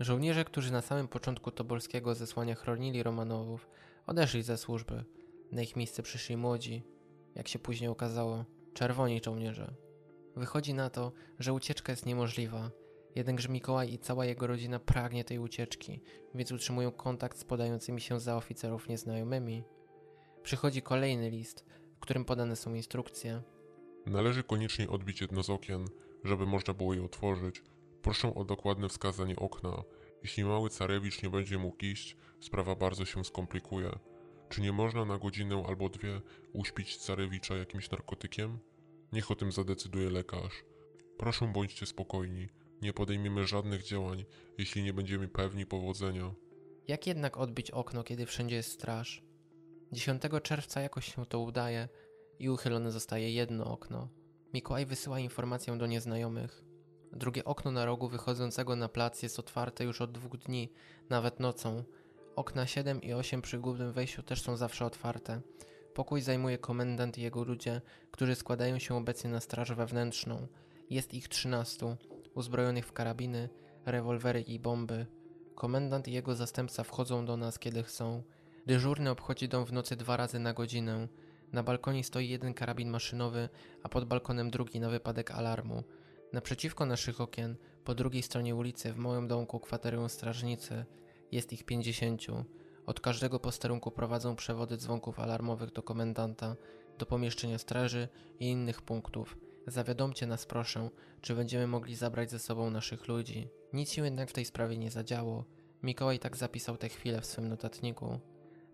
Żołnierze, 0.00 0.44
którzy 0.44 0.72
na 0.72 0.82
samym 0.82 1.08
początku 1.08 1.50
tobolskiego 1.50 2.14
zesłania 2.14 2.54
chronili 2.54 3.02
Romanowów, 3.02 3.68
odeszli 4.06 4.42
ze 4.42 4.58
służby. 4.58 5.04
Na 5.52 5.62
ich 5.62 5.76
miejsce 5.76 6.02
przyszli 6.02 6.36
młodzi, 6.36 6.82
jak 7.34 7.48
się 7.48 7.58
później 7.58 7.90
okazało, 7.90 8.44
czerwoni 8.74 9.20
żołnierze. 9.24 9.74
Wychodzi 10.36 10.74
na 10.74 10.90
to, 10.90 11.12
że 11.38 11.52
ucieczka 11.52 11.92
jest 11.92 12.06
niemożliwa, 12.06 12.70
jednakże 13.16 13.48
Mikołaj 13.48 13.92
i 13.92 13.98
cała 13.98 14.24
jego 14.24 14.46
rodzina 14.46 14.78
pragnie 14.78 15.24
tej 15.24 15.38
ucieczki, 15.38 16.00
więc 16.34 16.52
utrzymują 16.52 16.92
kontakt 16.92 17.38
z 17.38 17.44
podającymi 17.44 18.00
się 18.00 18.20
za 18.20 18.36
oficerów 18.36 18.88
nieznajomymi. 18.88 19.64
Przychodzi 20.42 20.82
kolejny 20.82 21.30
list, 21.30 21.64
w 21.96 22.00
którym 22.00 22.24
podane 22.24 22.56
są 22.56 22.74
instrukcje. 22.74 23.42
Należy 24.06 24.42
koniecznie 24.42 24.88
odbić 24.88 25.20
jedno 25.20 25.42
z 25.42 25.50
okien, 25.50 25.84
żeby 26.24 26.46
można 26.46 26.74
było 26.74 26.94
je 26.94 27.04
otworzyć. 27.04 27.62
Proszę 28.02 28.34
o 28.34 28.44
dokładne 28.44 28.88
wskazanie 28.88 29.36
okna. 29.36 29.82
Jeśli 30.22 30.44
mały 30.44 30.70
carewicz 30.70 31.22
nie 31.22 31.30
będzie 31.30 31.58
mógł 31.58 31.84
iść, 31.84 32.16
sprawa 32.40 32.74
bardzo 32.74 33.04
się 33.04 33.24
skomplikuje. 33.24 33.90
Czy 34.48 34.60
nie 34.60 34.72
można 34.72 35.04
na 35.04 35.18
godzinę 35.18 35.64
albo 35.68 35.88
dwie 35.88 36.20
uśpić 36.52 36.96
carewicza 36.96 37.56
jakimś 37.56 37.90
narkotykiem? 37.90 38.58
Niech 39.12 39.30
o 39.30 39.34
tym 39.34 39.52
zadecyduje 39.52 40.10
lekarz. 40.10 40.64
Proszę 41.18 41.52
bądźcie 41.52 41.86
spokojni. 41.86 42.48
Nie 42.82 42.92
podejmiemy 42.92 43.46
żadnych 43.46 43.82
działań, 43.82 44.24
jeśli 44.58 44.82
nie 44.82 44.92
będziemy 44.92 45.28
pewni 45.28 45.66
powodzenia. 45.66 46.34
Jak 46.88 47.06
jednak 47.06 47.36
odbić 47.36 47.70
okno, 47.70 48.04
kiedy 48.04 48.26
wszędzie 48.26 48.56
jest 48.56 48.72
straż? 48.72 49.22
10 49.92 50.22
czerwca 50.42 50.80
jakoś 50.80 51.14
się 51.14 51.26
to 51.26 51.40
udaje 51.40 51.88
i 52.38 52.50
uchylone 52.50 52.92
zostaje 52.92 53.32
jedno 53.32 53.64
okno. 53.64 54.08
Mikołaj 54.54 54.86
wysyła 54.86 55.20
informację 55.20 55.78
do 55.78 55.86
nieznajomych. 55.86 56.64
Drugie 57.12 57.44
okno 57.44 57.70
na 57.70 57.84
rogu 57.84 58.08
wychodzącego 58.08 58.76
na 58.76 58.88
plac 58.88 59.22
jest 59.22 59.38
otwarte 59.38 59.84
już 59.84 60.00
od 60.00 60.12
dwóch 60.12 60.36
dni, 60.36 60.72
nawet 61.10 61.40
nocą. 61.40 61.84
Okna 62.36 62.66
7 62.66 63.02
i 63.02 63.12
8 63.12 63.42
przy 63.42 63.58
głównym 63.58 63.92
wejściu 63.92 64.22
też 64.22 64.42
są 64.42 64.56
zawsze 64.56 64.86
otwarte. 64.86 65.40
Pokój 65.94 66.20
zajmuje 66.20 66.58
komendant 66.58 67.18
i 67.18 67.22
jego 67.22 67.44
ludzie, 67.44 67.80
którzy 68.10 68.34
składają 68.34 68.78
się 68.78 68.96
obecnie 68.96 69.30
na 69.30 69.40
straż 69.40 69.72
wewnętrzną. 69.72 70.46
Jest 70.90 71.14
ich 71.14 71.28
13, 71.28 71.96
uzbrojonych 72.36 72.86
w 72.86 72.92
karabiny, 72.92 73.48
rewolwery 73.86 74.40
i 74.40 74.58
bomby. 74.58 75.06
Komendant 75.54 76.08
i 76.08 76.12
jego 76.12 76.34
zastępca 76.34 76.84
wchodzą 76.84 77.26
do 77.26 77.36
nas, 77.36 77.58
kiedy 77.58 77.82
chcą. 77.82 78.22
Dyżurny 78.66 79.10
obchodzi 79.10 79.48
dom 79.48 79.64
w 79.64 79.72
nocy 79.72 79.96
dwa 79.96 80.16
razy 80.16 80.38
na 80.38 80.52
godzinę. 80.52 81.08
Na 81.52 81.62
balkonie 81.62 82.04
stoi 82.04 82.28
jeden 82.28 82.54
karabin 82.54 82.90
maszynowy, 82.90 83.48
a 83.82 83.88
pod 83.88 84.04
balkonem 84.04 84.50
drugi 84.50 84.80
na 84.80 84.90
wypadek 84.90 85.30
alarmu. 85.30 85.82
Naprzeciwko 86.32 86.86
naszych 86.86 87.20
okien, 87.20 87.56
po 87.84 87.94
drugiej 87.94 88.22
stronie 88.22 88.54
ulicy, 88.54 88.92
w 88.92 88.98
małym 88.98 89.28
domku 89.28 89.60
kwaterują 89.60 90.08
strażnicy. 90.08 90.84
Jest 91.32 91.52
ich 91.52 91.64
pięćdziesięciu. 91.64 92.44
Od 92.86 93.00
każdego 93.00 93.40
posterunku 93.40 93.90
prowadzą 93.90 94.36
przewody 94.36 94.76
dzwonków 94.76 95.20
alarmowych 95.20 95.72
do 95.72 95.82
komendanta, 95.82 96.56
do 96.98 97.06
pomieszczenia 97.06 97.58
straży 97.58 98.08
i 98.40 98.46
innych 98.46 98.82
punktów. 98.82 99.36
Zawiadomcie 99.66 100.26
nas 100.26 100.46
proszę, 100.46 100.90
czy 101.20 101.34
będziemy 101.34 101.66
mogli 101.66 101.94
zabrać 101.94 102.30
ze 102.30 102.38
sobą 102.38 102.70
naszych 102.70 103.08
ludzi. 103.08 103.48
Nic 103.72 103.92
się 103.92 104.04
jednak 104.04 104.30
w 104.30 104.32
tej 104.32 104.44
sprawie 104.44 104.78
nie 104.78 104.90
zadziało. 104.90 105.44
Mikołaj 105.82 106.18
tak 106.18 106.36
zapisał 106.36 106.76
tę 106.76 106.88
chwilę 106.88 107.20
w 107.20 107.26
swym 107.26 107.48
notatniku. 107.48 108.20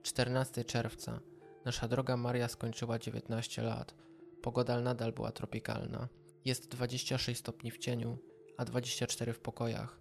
14 0.02 0.64
czerwca. 0.64 1.20
Nasza 1.64 1.88
droga 1.88 2.16
Maria 2.16 2.48
skończyła 2.48 2.98
19 2.98 3.62
lat. 3.62 3.94
Pogoda 4.42 4.80
nadal 4.80 5.12
była 5.12 5.32
tropikalna. 5.32 6.08
Jest 6.44 6.68
26 6.68 7.40
stopni 7.40 7.70
w 7.70 7.78
cieniu, 7.78 8.18
a 8.56 8.64
24 8.64 9.32
w 9.32 9.40
pokojach. 9.40 10.00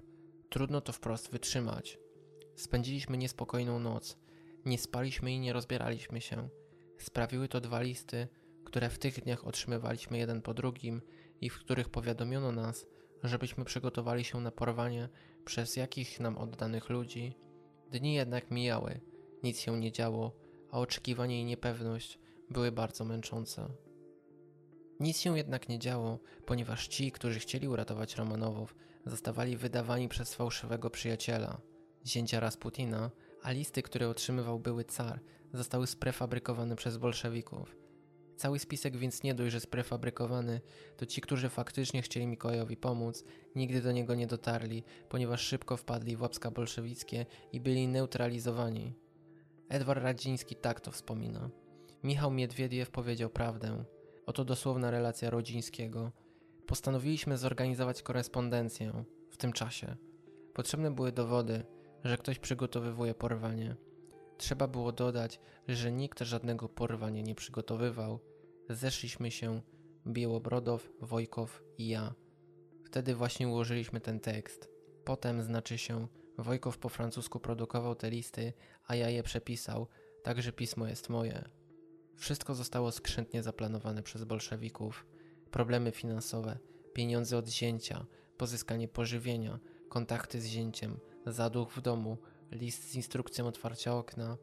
Trudno 0.49 0.82
to 0.82 0.93
wprost 0.93 1.32
wytrzymać. 1.32 1.99
Spędziliśmy 2.56 3.17
niespokojną 3.17 3.80
noc. 3.80 4.17
Nie 4.65 4.77
spaliśmy 4.77 5.32
i 5.32 5.39
nie 5.39 5.54
rozbieraliśmy 5.54 6.21
się. 6.21 6.49
Sprawiły 6.97 7.47
to 7.47 7.62
dwa 7.62 7.82
listy, 7.82 8.27
które 8.63 8.89
w 8.89 9.00
tych 9.00 9.24
dniach 9.24 9.47
otrzymywaliśmy 9.47 10.17
jeden 10.17 10.41
po 10.41 10.54
drugim 10.54 11.02
i 11.41 11.50
w 11.50 11.60
których 11.60 11.89
powiadomiono 11.89 12.52
nas, 12.52 12.88
żebyśmy 13.24 13.65
przygotowali 13.65 14.24
się 14.24 14.41
na 14.41 14.52
porwanie 14.52 15.10
przez 15.45 15.76
jakich 15.76 16.19
nam 16.19 16.38
oddanych 16.38 16.89
ludzi. 16.89 17.36
Dni 17.91 18.13
jednak 18.13 18.52
mijały, 18.52 19.02
nic 19.43 19.60
się 19.60 19.80
nie 19.80 19.91
działo, 19.91 20.36
a 20.71 20.80
oczekiwanie 20.80 21.41
i 21.41 21.45
niepewność 21.45 22.19
były 22.50 22.71
bardzo 22.71 23.06
męczące. 23.06 23.67
Nic 25.00 25.17
się 25.17 25.38
jednak 25.38 25.69
nie 25.69 25.80
działo, 25.80 26.19
ponieważ 26.45 26.88
ci, 26.88 27.12
którzy 27.12 27.39
chcieli 27.39 27.67
uratować 27.67 28.15
Romanowów, 28.15 28.76
zostawali 29.06 29.58
wydawani 29.58 30.10
przez 30.10 30.36
fałszywego 30.36 30.89
przyjaciela, 30.89 31.62
zięcia 32.06 32.39
Rasputina, 32.39 33.12
a 33.43 33.52
listy, 33.52 33.82
które 33.82 34.10
otrzymywał 34.10 34.60
były 34.60 34.84
car, 34.84 35.19
zostały 35.54 35.88
sprefabrykowane 35.88 36.76
przez 36.76 36.97
bolszewików. 36.97 37.81
Cały 38.41 38.60
spisek 38.60 38.97
więc 38.97 39.23
nie 39.23 39.34
dość, 39.34 39.51
że 39.51 39.60
sprefabrykowany, 39.60 40.62
to 40.97 41.06
ci, 41.06 41.21
którzy 41.21 41.49
faktycznie 41.49 42.01
chcieli 42.01 42.27
Mikołajowi 42.27 42.77
pomóc, 42.77 43.23
nigdy 43.56 43.82
do 43.82 43.91
niego 43.91 44.15
nie 44.15 44.27
dotarli, 44.27 44.84
ponieważ 45.10 45.41
szybko 45.41 45.77
wpadli 45.77 46.15
w 46.15 46.21
łapska 46.21 46.51
bolszewickie 46.51 47.25
i 47.51 47.60
byli 47.60 47.88
neutralizowani. 47.88 48.93
Edward 49.69 50.04
Radziński 50.04 50.56
tak 50.56 50.82
to 50.82 50.91
wspomina. 50.91 51.49
Michał 52.04 52.32
Miedwiediew 52.32 52.89
powiedział 52.89 53.30
prawdę. 53.30 53.84
Oto 54.25 54.45
dosłowna 54.45 54.91
relacja 54.91 55.30
Rodzińskiego. 55.30 56.12
Postanowiliśmy 56.67 57.38
zorganizować 57.38 58.01
korespondencję 58.01 59.04
w 59.30 59.38
tym 59.38 59.54
czasie. 59.54 59.95
Potrzebne 60.54 60.91
były 60.91 61.12
dowody, 61.12 61.63
że 62.04 62.17
ktoś 62.17 62.39
przygotowywuje 62.39 63.13
porwanie. 63.13 63.75
Trzeba 64.38 64.67
było 64.67 64.91
dodać, 64.91 65.39
że 65.67 65.91
nikt 65.91 66.19
żadnego 66.19 66.69
porwania 66.69 67.21
nie 67.21 67.36
przygotowywał. 67.36 68.31
Zeszliśmy 68.73 69.31
się 69.31 69.62
Białobrodow, 70.07 70.89
Wojkow 71.01 71.63
i 71.77 71.88
ja. 71.88 72.13
Wtedy 72.86 73.15
właśnie 73.15 73.47
ułożyliśmy 73.47 74.01
ten 74.01 74.19
tekst. 74.19 74.69
Potem 75.05 75.43
znaczy 75.43 75.77
się 75.77 76.07
Wojkow 76.38 76.77
po 76.77 76.89
francusku 76.89 77.39
produkował 77.39 77.95
te 77.95 78.10
listy, 78.10 78.53
a 78.88 78.95
ja 78.95 79.10
je 79.10 79.23
przepisał, 79.23 79.88
także 80.23 80.51
pismo 80.51 80.88
jest 80.88 81.10
moje. 81.10 81.49
Wszystko 82.15 82.55
zostało 82.55 82.91
skrzętnie 82.91 83.43
zaplanowane 83.43 84.03
przez 84.03 84.23
bolszewików. 84.23 85.05
Problemy 85.51 85.91
finansowe, 85.91 86.60
pieniądze 86.93 87.38
od 87.38 87.47
zięcia, 87.47 88.05
pozyskanie 88.38 88.88
pożywienia, 88.88 89.60
kontakty 89.89 90.41
z 90.41 90.45
zięciem, 90.45 90.99
zaduch 91.25 91.71
w 91.71 91.81
domu, 91.81 92.17
list 92.51 92.91
z 92.91 92.95
instrukcją 92.95 93.47
otwarcia 93.47 93.95
okna. 93.95 94.38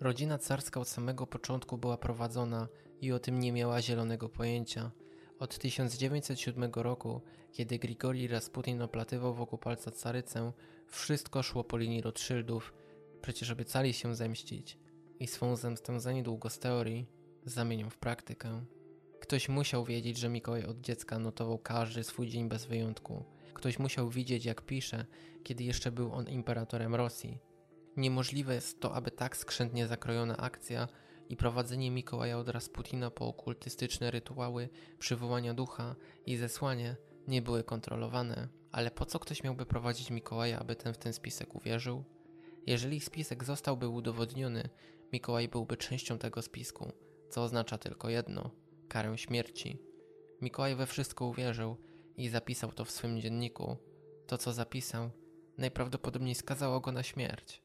Rodzina 0.00 0.38
carska 0.38 0.80
od 0.80 0.88
samego 0.88 1.26
początku 1.26 1.78
była 1.78 1.96
prowadzona 1.96 2.68
i 3.00 3.12
o 3.12 3.18
tym 3.18 3.40
nie 3.40 3.52
miała 3.52 3.82
zielonego 3.82 4.28
pojęcia. 4.28 4.90
Od 5.38 5.58
1907 5.58 6.70
roku, 6.74 7.20
kiedy 7.52 7.78
Grigori 7.78 8.28
Rasputin 8.28 8.82
oplatywał 8.82 9.34
wokół 9.34 9.58
palca 9.58 9.90
carycę, 9.90 10.52
wszystko 10.86 11.42
szło 11.42 11.64
po 11.64 11.76
linii 11.76 12.00
Rothschildów, 12.02 12.74
przecież 13.22 13.50
obiecali 13.50 13.92
się 13.92 14.14
zemścić 14.14 14.78
i 15.20 15.26
swą 15.26 15.56
zemstę 15.56 16.00
za 16.00 16.12
niedługo 16.12 16.50
z 16.50 16.58
teorii 16.58 17.06
zamienią 17.44 17.90
w 17.90 17.98
praktykę. 17.98 18.64
Ktoś 19.20 19.48
musiał 19.48 19.84
wiedzieć, 19.84 20.18
że 20.18 20.28
Mikołaj 20.28 20.64
od 20.64 20.80
dziecka 20.80 21.18
notował 21.18 21.58
każdy 21.58 22.04
swój 22.04 22.28
dzień 22.28 22.48
bez 22.48 22.66
wyjątku. 22.66 23.24
Ktoś 23.54 23.78
musiał 23.78 24.10
widzieć, 24.10 24.44
jak 24.44 24.62
pisze, 24.62 25.06
kiedy 25.44 25.64
jeszcze 25.64 25.92
był 25.92 26.12
on 26.12 26.28
imperatorem 26.28 26.94
Rosji. 26.94 27.38
Niemożliwe 27.96 28.54
jest 28.54 28.80
to, 28.80 28.94
aby 28.94 29.10
tak 29.10 29.36
skrzętnie 29.36 29.86
zakrojona 29.86 30.36
akcja 30.36 30.88
i 31.28 31.36
prowadzenie 31.36 31.90
Mikołaja 31.90 32.38
od 32.38 32.48
Rasputina 32.48 33.10
po 33.10 33.26
okultystyczne 33.26 34.10
rytuały 34.10 34.68
przywołania 34.98 35.54
ducha 35.54 35.96
i 36.26 36.36
zesłanie 36.36 36.96
nie 37.28 37.42
były 37.42 37.64
kontrolowane. 37.64 38.48
Ale 38.72 38.90
po 38.90 39.06
co 39.06 39.18
ktoś 39.18 39.42
miałby 39.42 39.66
prowadzić 39.66 40.10
Mikołaja, 40.10 40.58
aby 40.58 40.76
ten 40.76 40.94
w 40.94 40.98
ten 40.98 41.12
spisek 41.12 41.54
uwierzył? 41.54 42.04
Jeżeli 42.66 43.00
spisek 43.00 43.44
zostałby 43.44 43.88
udowodniony, 43.88 44.68
Mikołaj 45.12 45.48
byłby 45.48 45.76
częścią 45.76 46.18
tego 46.18 46.42
spisku, 46.42 46.92
co 47.30 47.42
oznacza 47.42 47.78
tylko 47.78 48.08
jedno 48.08 48.50
karę 48.88 49.18
śmierci. 49.18 49.78
Mikołaj 50.40 50.76
we 50.76 50.86
wszystko 50.86 51.26
uwierzył 51.26 51.76
i 52.16 52.28
zapisał 52.28 52.72
to 52.72 52.84
w 52.84 52.90
swym 52.90 53.20
dzienniku. 53.20 53.76
To, 54.26 54.38
co 54.38 54.52
zapisał, 54.52 55.10
najprawdopodobniej 55.58 56.34
skazało 56.34 56.80
go 56.80 56.92
na 56.92 57.02
śmierć. 57.02 57.62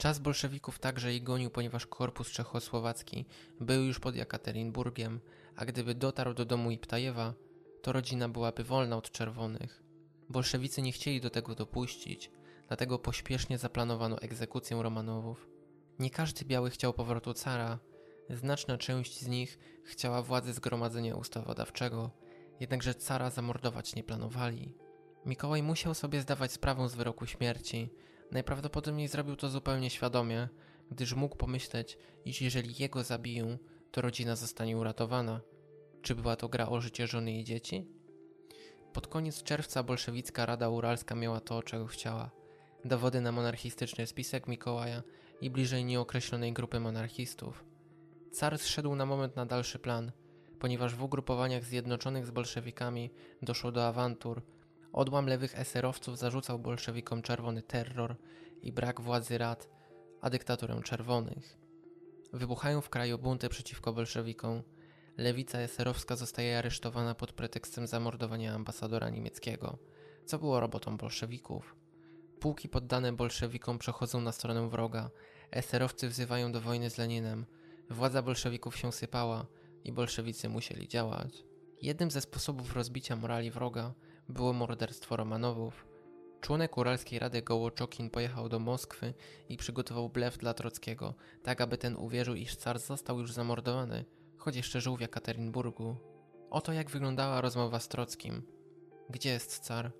Czas 0.00 0.18
bolszewików 0.18 0.78
także 0.78 1.14
i 1.14 1.22
gonił, 1.22 1.50
ponieważ 1.50 1.86
korpus 1.86 2.30
czechosłowacki 2.30 3.24
był 3.60 3.84
już 3.84 4.00
pod 4.00 4.16
Jekaterinburgiem, 4.16 5.20
a 5.56 5.64
gdyby 5.64 5.94
dotarł 5.94 6.34
do 6.34 6.44
domu 6.44 6.70
Iptajewa, 6.70 7.34
to 7.82 7.92
rodzina 7.92 8.28
byłaby 8.28 8.64
wolna 8.64 8.96
od 8.96 9.10
czerwonych. 9.10 9.82
Bolszewicy 10.28 10.82
nie 10.82 10.92
chcieli 10.92 11.20
do 11.20 11.30
tego 11.30 11.54
dopuścić, 11.54 12.30
dlatego 12.68 12.98
pośpiesznie 12.98 13.58
zaplanowano 13.58 14.20
egzekucję 14.20 14.82
Romanowów. 14.82 15.48
Nie 15.98 16.10
każdy 16.10 16.44
biały 16.44 16.70
chciał 16.70 16.92
powrotu 16.92 17.34
cara, 17.34 17.78
znaczna 18.30 18.78
część 18.78 19.20
z 19.20 19.28
nich 19.28 19.58
chciała 19.84 20.22
władzy 20.22 20.52
zgromadzenia 20.52 21.16
ustawodawczego, 21.16 22.10
jednakże 22.60 22.94
cara 22.94 23.30
zamordować 23.30 23.94
nie 23.94 24.04
planowali. 24.04 24.74
Mikołaj 25.26 25.62
musiał 25.62 25.94
sobie 25.94 26.20
zdawać 26.20 26.52
sprawę 26.52 26.88
z 26.88 26.94
wyroku 26.94 27.26
śmierci. 27.26 27.90
Najprawdopodobniej 28.32 29.08
zrobił 29.08 29.36
to 29.36 29.48
zupełnie 29.48 29.90
świadomie, 29.90 30.48
gdyż 30.90 31.14
mógł 31.14 31.36
pomyśleć, 31.36 31.98
iż 32.24 32.40
jeżeli 32.40 32.74
jego 32.78 33.04
zabiją, 33.04 33.58
to 33.90 34.00
rodzina 34.00 34.36
zostanie 34.36 34.76
uratowana. 34.76 35.40
Czy 36.02 36.14
była 36.14 36.36
to 36.36 36.48
gra 36.48 36.68
o 36.68 36.80
życie 36.80 37.06
żony 37.06 37.32
i 37.32 37.44
dzieci? 37.44 37.86
Pod 38.92 39.06
koniec 39.06 39.42
czerwca 39.42 39.82
bolszewicka 39.82 40.46
Rada 40.46 40.68
Uralska 40.68 41.14
miała 41.14 41.40
to, 41.40 41.62
czego 41.62 41.86
chciała. 41.86 42.30
Dowody 42.84 43.20
na 43.20 43.32
monarchistyczny 43.32 44.06
spisek 44.06 44.48
Mikołaja 44.48 45.02
i 45.40 45.50
bliżej 45.50 45.84
nieokreślonej 45.84 46.52
grupy 46.52 46.80
monarchistów. 46.80 47.64
Car 48.32 48.58
zszedł 48.58 48.94
na 48.94 49.06
moment 49.06 49.36
na 49.36 49.46
dalszy 49.46 49.78
plan, 49.78 50.12
ponieważ 50.58 50.94
w 50.94 51.02
ugrupowaniach 51.02 51.64
zjednoczonych 51.64 52.26
z 52.26 52.30
bolszewikami 52.30 53.10
doszło 53.42 53.72
do 53.72 53.86
awantur. 53.86 54.42
Odłam 54.92 55.26
lewych 55.26 55.58
eserowców 55.58 56.18
zarzucał 56.18 56.58
bolszewikom 56.58 57.22
czerwony 57.22 57.62
terror 57.62 58.16
i 58.62 58.72
brak 58.72 59.00
władzy 59.00 59.38
rad, 59.38 59.68
a 60.20 60.30
dyktaturę 60.30 60.80
czerwonych. 60.84 61.58
Wybuchają 62.32 62.80
w 62.80 62.88
kraju 62.88 63.18
bunty 63.18 63.48
przeciwko 63.48 63.92
bolszewikom. 63.92 64.62
Lewica 65.16 65.58
eserowska 65.58 66.16
zostaje 66.16 66.58
aresztowana 66.58 67.14
pod 67.14 67.32
pretekstem 67.32 67.86
zamordowania 67.86 68.54
ambasadora 68.54 69.10
niemieckiego, 69.10 69.78
co 70.26 70.38
było 70.38 70.60
robotą 70.60 70.96
bolszewików. 70.96 71.76
Pułki 72.40 72.68
poddane 72.68 73.12
bolszewikom 73.12 73.78
przechodzą 73.78 74.20
na 74.20 74.32
stronę 74.32 74.68
wroga. 74.68 75.10
Eserowcy 75.50 76.08
wzywają 76.08 76.52
do 76.52 76.60
wojny 76.60 76.90
z 76.90 76.98
Leninem. 76.98 77.46
Władza 77.90 78.22
bolszewików 78.22 78.76
się 78.76 78.92
sypała 78.92 79.46
i 79.84 79.92
bolszewicy 79.92 80.48
musieli 80.48 80.88
działać. 80.88 81.44
Jednym 81.82 82.10
ze 82.10 82.20
sposobów 82.20 82.76
rozbicia 82.76 83.16
morali 83.16 83.50
wroga 83.50 83.94
było 84.30 84.52
morderstwo 84.52 85.16
Romanowów. 85.16 85.86
Członek 86.40 86.78
Uralskiej 86.78 87.18
Rady 87.18 87.42
Gołoczokin 87.42 88.10
pojechał 88.10 88.48
do 88.48 88.58
Moskwy 88.58 89.14
i 89.48 89.56
przygotował 89.56 90.08
blef 90.08 90.38
dla 90.38 90.54
Trockiego, 90.54 91.14
tak 91.42 91.60
aby 91.60 91.78
ten 91.78 91.96
uwierzył, 91.96 92.34
iż 92.34 92.56
car 92.56 92.78
został 92.78 93.20
już 93.20 93.32
zamordowany, 93.32 94.04
choć 94.36 94.56
jeszcze 94.56 94.80
żył 94.80 94.96
w 94.96 95.00
Jekaterynburgu. 95.00 95.96
Oto 96.50 96.72
jak 96.72 96.90
wyglądała 96.90 97.40
rozmowa 97.40 97.80
z 97.80 97.88
Trockim. 97.88 98.42
Gdzie 99.10 99.30
jest 99.30 99.58
car? 99.58 99.92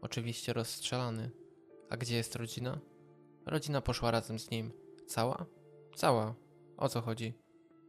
Oczywiście 0.00 0.52
rozstrzelany. 0.52 1.30
A 1.90 1.96
gdzie 1.96 2.16
jest 2.16 2.36
rodzina? 2.36 2.80
Rodzina 3.46 3.80
poszła 3.80 4.10
razem 4.10 4.38
z 4.38 4.50
nim. 4.50 4.72
Cała? 5.06 5.46
Cała. 5.96 6.34
O 6.76 6.88
co 6.88 7.00
chodzi? 7.00 7.34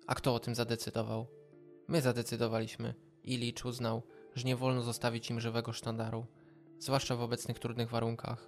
A 0.08 0.16
kto 0.16 0.36
o 0.36 0.40
tym 0.40 0.56
zadecydował? 0.56 1.28
My 1.88 2.02
zadecydowaliśmy. 2.02 2.94
Ilicz 3.24 3.66
uznał, 3.66 4.04
że 4.38 4.48
nie 4.48 4.56
wolno 4.56 4.82
zostawić 4.82 5.30
im 5.30 5.40
żywego 5.40 5.74
sztandaru, 5.74 6.26
zwłaszcza 6.80 7.16
w 7.16 7.22
obecnych 7.22 7.60
trudnych 7.60 7.90
warunkach. 7.90 8.48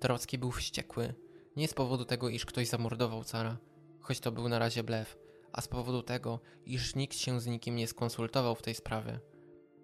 Trocki 0.00 0.38
był 0.38 0.50
wściekły, 0.50 1.14
nie 1.56 1.68
z 1.68 1.74
powodu 1.74 2.04
tego, 2.04 2.28
iż 2.28 2.46
ktoś 2.46 2.68
zamordował 2.68 3.24
cara, 3.24 3.56
choć 4.00 4.20
to 4.20 4.32
był 4.32 4.48
na 4.48 4.58
razie 4.58 4.82
blef, 4.82 5.18
a 5.52 5.60
z 5.60 5.68
powodu 5.68 6.02
tego, 6.02 6.40
iż 6.64 6.94
nikt 6.94 7.16
się 7.16 7.40
z 7.40 7.46
nikim 7.46 7.76
nie 7.76 7.86
skonsultował 7.86 8.54
w 8.54 8.62
tej 8.62 8.74
sprawie. 8.74 9.20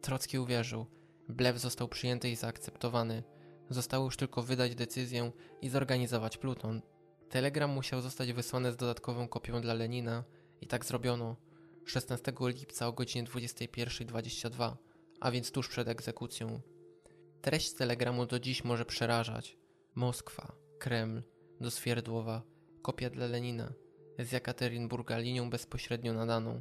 Trocki 0.00 0.38
uwierzył, 0.38 0.87
blef 1.28 1.58
został 1.58 1.88
przyjęty 1.88 2.30
i 2.30 2.37
zaakceptowany, 2.37 3.22
zostało 3.70 4.04
już 4.04 4.16
tylko 4.16 4.42
wydać 4.42 4.74
decyzję 4.74 5.32
i 5.61 5.68
zorganizować 5.68 6.37
pluton. 6.38 6.82
Telegram 7.28 7.70
musiał 7.70 8.00
zostać 8.00 8.32
wysłany 8.32 8.72
z 8.72 8.76
dodatkową 8.76 9.28
kopią 9.28 9.61
dla 9.61 9.74
Lenina 9.74 10.24
i 10.61 10.66
tak 10.66 10.85
zrobiono 10.85 11.37
16 11.85 12.32
lipca 12.40 12.87
o 12.87 12.92
godzinie 12.92 13.28
21.22, 13.28 14.76
a 15.22 15.30
więc 15.30 15.52
tuż 15.52 15.68
przed 15.68 15.88
egzekucją. 15.88 16.61
Treść 17.42 17.72
telegramu 17.72 18.26
do 18.26 18.40
dziś 18.40 18.64
może 18.64 18.85
przerażać. 18.85 19.56
Moskwa, 19.94 20.52
Kreml, 20.78 21.22
do 21.61 21.70
Swierdłowa, 21.70 22.42
kopia 22.82 23.11
dla 23.11 23.26
Lenina, 23.26 23.72
z 24.18 24.32
Jekaterynburga 24.32 25.18
linią 25.18 25.50
bezpośrednio 25.50 26.12
nadaną. 26.12 26.61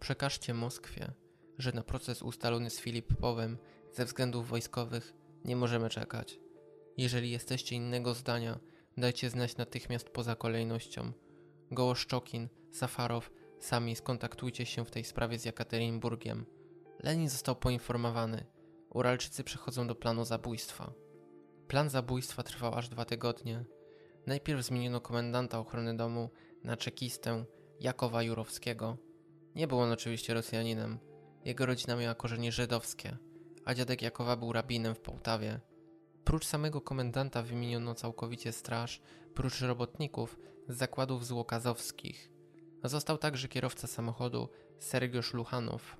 Przekażcie 0.00 0.54
Moskwie, 0.54 1.12
że 1.58 1.72
na 1.72 1.82
proces 1.82 2.22
ustalony 2.22 2.70
z 2.70 2.80
Filipowem 2.80 3.58
ze 3.92 4.04
względów 4.04 4.48
wojskowych 4.48 5.14
nie 5.44 5.56
możemy 5.56 5.88
czekać. 5.88 6.38
Jeżeli 6.96 7.30
jesteście 7.30 7.76
innego 7.76 8.14
zdania, 8.14 8.58
dajcie 8.96 9.30
znać 9.30 9.56
natychmiast 9.56 10.10
poza 10.10 10.36
kolejnością. 10.36 11.12
Gołoszczokin, 11.70 12.48
Safarow, 12.72 13.30
sami 13.60 13.96
skontaktujcie 13.96 14.66
się 14.66 14.84
w 14.84 14.90
tej 14.90 15.04
sprawie 15.04 15.38
z 15.38 15.44
Jekaterynburgiem. 15.44 16.46
Lenin 17.02 17.28
został 17.28 17.56
poinformowany. 17.56 18.46
Uralczycy 18.90 19.44
przechodzą 19.44 19.86
do 19.86 19.94
planu 19.94 20.24
zabójstwa. 20.24 20.92
Plan 21.68 21.90
zabójstwa 21.90 22.42
trwał 22.42 22.74
aż 22.74 22.88
dwa 22.88 23.04
tygodnie. 23.04 23.64
Najpierw 24.26 24.64
zmieniono 24.64 25.00
komendanta 25.00 25.58
ochrony 25.58 25.96
domu 25.96 26.30
na 26.64 26.76
czekistę 26.76 27.44
Jakowa 27.80 28.22
Jurowskiego. 28.22 28.96
Nie 29.54 29.66
był 29.66 29.80
on 29.80 29.92
oczywiście 29.92 30.34
Rosjaninem. 30.34 30.98
Jego 31.44 31.66
rodzina 31.66 31.96
miała 31.96 32.14
korzenie 32.14 32.52
żydowskie, 32.52 33.16
a 33.64 33.74
dziadek 33.74 34.02
Jakowa 34.02 34.36
był 34.36 34.52
rabinem 34.52 34.94
w 34.94 35.00
Połtawie. 35.00 35.60
Prócz 36.24 36.46
samego 36.46 36.80
komendanta 36.80 37.42
wymieniono 37.42 37.94
całkowicie 37.94 38.52
straż, 38.52 39.00
prócz 39.34 39.60
robotników 39.60 40.38
z 40.68 40.76
zakładów 40.76 41.26
złokazowskich. 41.26 42.30
Został 42.84 43.18
także 43.18 43.48
kierowca 43.48 43.86
samochodu 43.86 44.48
Sergiusz 44.78 45.34
Luchanow. 45.34 45.96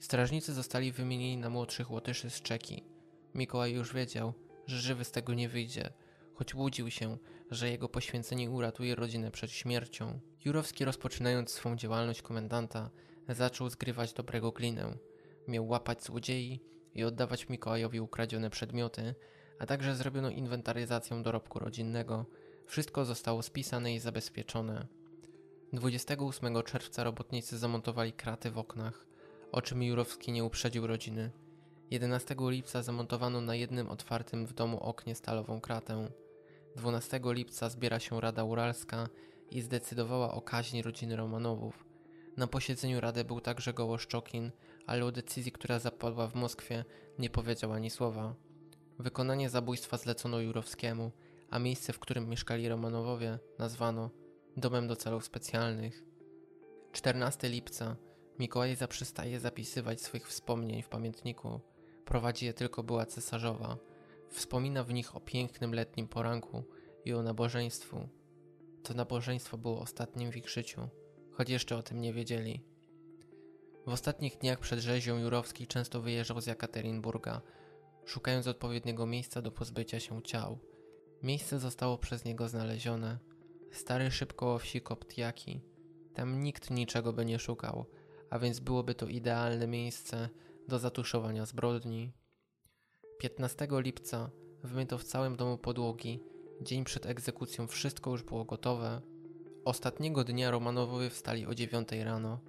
Strażnicy 0.00 0.54
zostali 0.54 0.92
wymienieni 0.92 1.36
na 1.36 1.50
młodszych 1.50 1.90
Łotyszy 1.90 2.30
z 2.30 2.42
Czeki. 2.42 2.84
Mikołaj 3.34 3.72
już 3.72 3.94
wiedział, 3.94 4.32
że 4.66 4.78
żywy 4.78 5.04
z 5.04 5.10
tego 5.10 5.34
nie 5.34 5.48
wyjdzie, 5.48 5.92
choć 6.34 6.54
łudził 6.54 6.90
się, 6.90 7.18
że 7.50 7.70
jego 7.70 7.88
poświęcenie 7.88 8.50
uratuje 8.50 8.94
rodzinę 8.94 9.30
przed 9.30 9.50
śmiercią. 9.50 10.20
Jurowski 10.44 10.84
rozpoczynając 10.84 11.50
swą 11.50 11.76
działalność 11.76 12.22
komendanta, 12.22 12.90
zaczął 13.28 13.70
zgrywać 13.70 14.12
dobrego 14.12 14.52
glinę. 14.52 14.96
Miał 15.48 15.68
łapać 15.68 16.04
złodziei 16.04 16.60
i 16.94 17.04
oddawać 17.04 17.48
Mikołajowi 17.48 18.00
ukradzione 18.00 18.50
przedmioty, 18.50 19.14
a 19.58 19.66
także 19.66 19.96
zrobiono 19.96 20.30
inwentaryzację 20.30 21.22
dorobku 21.22 21.58
rodzinnego. 21.58 22.26
Wszystko 22.66 23.04
zostało 23.04 23.42
spisane 23.42 23.94
i 23.94 23.98
zabezpieczone. 23.98 24.86
28 25.72 26.62
czerwca 26.62 27.04
robotnicy 27.04 27.58
zamontowali 27.58 28.12
kraty 28.12 28.50
w 28.50 28.58
oknach, 28.58 29.06
o 29.54 29.62
czym 29.62 29.82
Jurowski 29.82 30.32
nie 30.32 30.44
uprzedził 30.44 30.86
rodziny. 30.86 31.30
11 31.90 32.34
lipca 32.38 32.82
zamontowano 32.82 33.40
na 33.40 33.54
jednym 33.54 33.90
otwartym 33.90 34.46
w 34.46 34.52
domu 34.52 34.80
oknie 34.80 35.14
stalową 35.14 35.60
kratę. 35.60 36.10
12 36.76 37.20
lipca 37.24 37.68
zbiera 37.68 38.00
się 38.00 38.20
Rada 38.20 38.44
Uralska 38.44 39.08
i 39.50 39.60
zdecydowała 39.60 40.34
o 40.34 40.40
kaźni 40.40 40.82
rodziny 40.82 41.16
Romanowów. 41.16 41.84
Na 42.36 42.46
posiedzeniu 42.46 43.00
Rady 43.00 43.24
był 43.24 43.40
także 43.40 43.72
Gołoszczokin, 43.72 44.50
ale 44.86 45.04
o 45.04 45.12
decyzji, 45.12 45.52
która 45.52 45.78
zapadła 45.78 46.28
w 46.28 46.34
Moskwie, 46.34 46.84
nie 47.18 47.30
powiedział 47.30 47.72
ani 47.72 47.90
słowa. 47.90 48.34
Wykonanie 48.98 49.50
zabójstwa 49.50 49.96
zlecono 49.96 50.40
Jurowskiemu, 50.40 51.10
a 51.50 51.58
miejsce, 51.58 51.92
w 51.92 51.98
którym 51.98 52.28
mieszkali 52.28 52.68
Romanowowie, 52.68 53.38
nazwano 53.58 54.10
domem 54.56 54.88
do 54.88 54.96
celów 54.96 55.24
specjalnych. 55.24 56.04
14 56.92 57.48
lipca 57.48 57.96
Mikołaj 58.38 58.76
zaprzestaje 58.76 59.40
zapisywać 59.40 60.00
swych 60.00 60.28
wspomnień 60.28 60.82
w 60.82 60.88
pamiętniku. 60.88 61.60
Prowadzi 62.04 62.46
je 62.46 62.54
tylko 62.54 62.82
była 62.82 63.06
cesarzowa. 63.06 63.76
Wspomina 64.28 64.84
w 64.84 64.92
nich 64.92 65.16
o 65.16 65.20
pięknym 65.20 65.74
letnim 65.74 66.08
poranku 66.08 66.64
i 67.04 67.12
o 67.12 67.22
nabożeństwu. 67.22 68.08
To 68.82 68.94
nabożeństwo 68.94 69.58
było 69.58 69.80
ostatnim 69.80 70.32
w 70.32 70.36
ich 70.36 70.48
życiu, 70.48 70.88
choć 71.30 71.48
jeszcze 71.48 71.76
o 71.76 71.82
tym 71.82 72.00
nie 72.00 72.12
wiedzieli. 72.12 72.64
W 73.86 73.92
ostatnich 73.92 74.36
dniach 74.38 74.58
przed 74.58 74.80
rzezią 74.80 75.18
Jurowski 75.18 75.66
często 75.66 76.00
wyjeżdżał 76.00 76.40
z 76.40 76.46
Jekaterynburga, 76.46 77.40
szukając 78.04 78.46
odpowiedniego 78.46 79.06
miejsca 79.06 79.42
do 79.42 79.50
pozbycia 79.50 80.00
się 80.00 80.22
ciał. 80.22 80.58
Miejsce 81.22 81.58
zostało 81.58 81.98
przez 81.98 82.24
niego 82.24 82.48
znalezione. 82.48 83.18
Stary 83.72 84.10
szybko 84.10 84.58
wsi 84.58 84.80
Koptiaki. 84.80 85.60
Tam 86.14 86.42
nikt 86.42 86.70
niczego 86.70 87.12
by 87.12 87.24
nie 87.24 87.38
szukał, 87.38 87.86
a 88.34 88.38
więc 88.38 88.60
byłoby 88.60 88.94
to 88.94 89.06
idealne 89.06 89.66
miejsce 89.66 90.28
do 90.68 90.78
zatuszowania 90.78 91.46
zbrodni. 91.46 92.12
15 93.18 93.68
lipca 93.70 94.30
wymyto 94.62 94.98
w 94.98 95.04
całym 95.04 95.36
domu 95.36 95.58
podłogi. 95.58 96.22
Dzień 96.62 96.84
przed 96.84 97.06
egzekucją 97.06 97.66
wszystko 97.66 98.10
już 98.10 98.22
było 98.22 98.44
gotowe. 98.44 99.00
Ostatniego 99.64 100.24
dnia 100.24 100.50
Romanowowie 100.50 101.10
wstali 101.10 101.46
o 101.46 101.54
9 101.54 101.88
rano. 101.92 102.40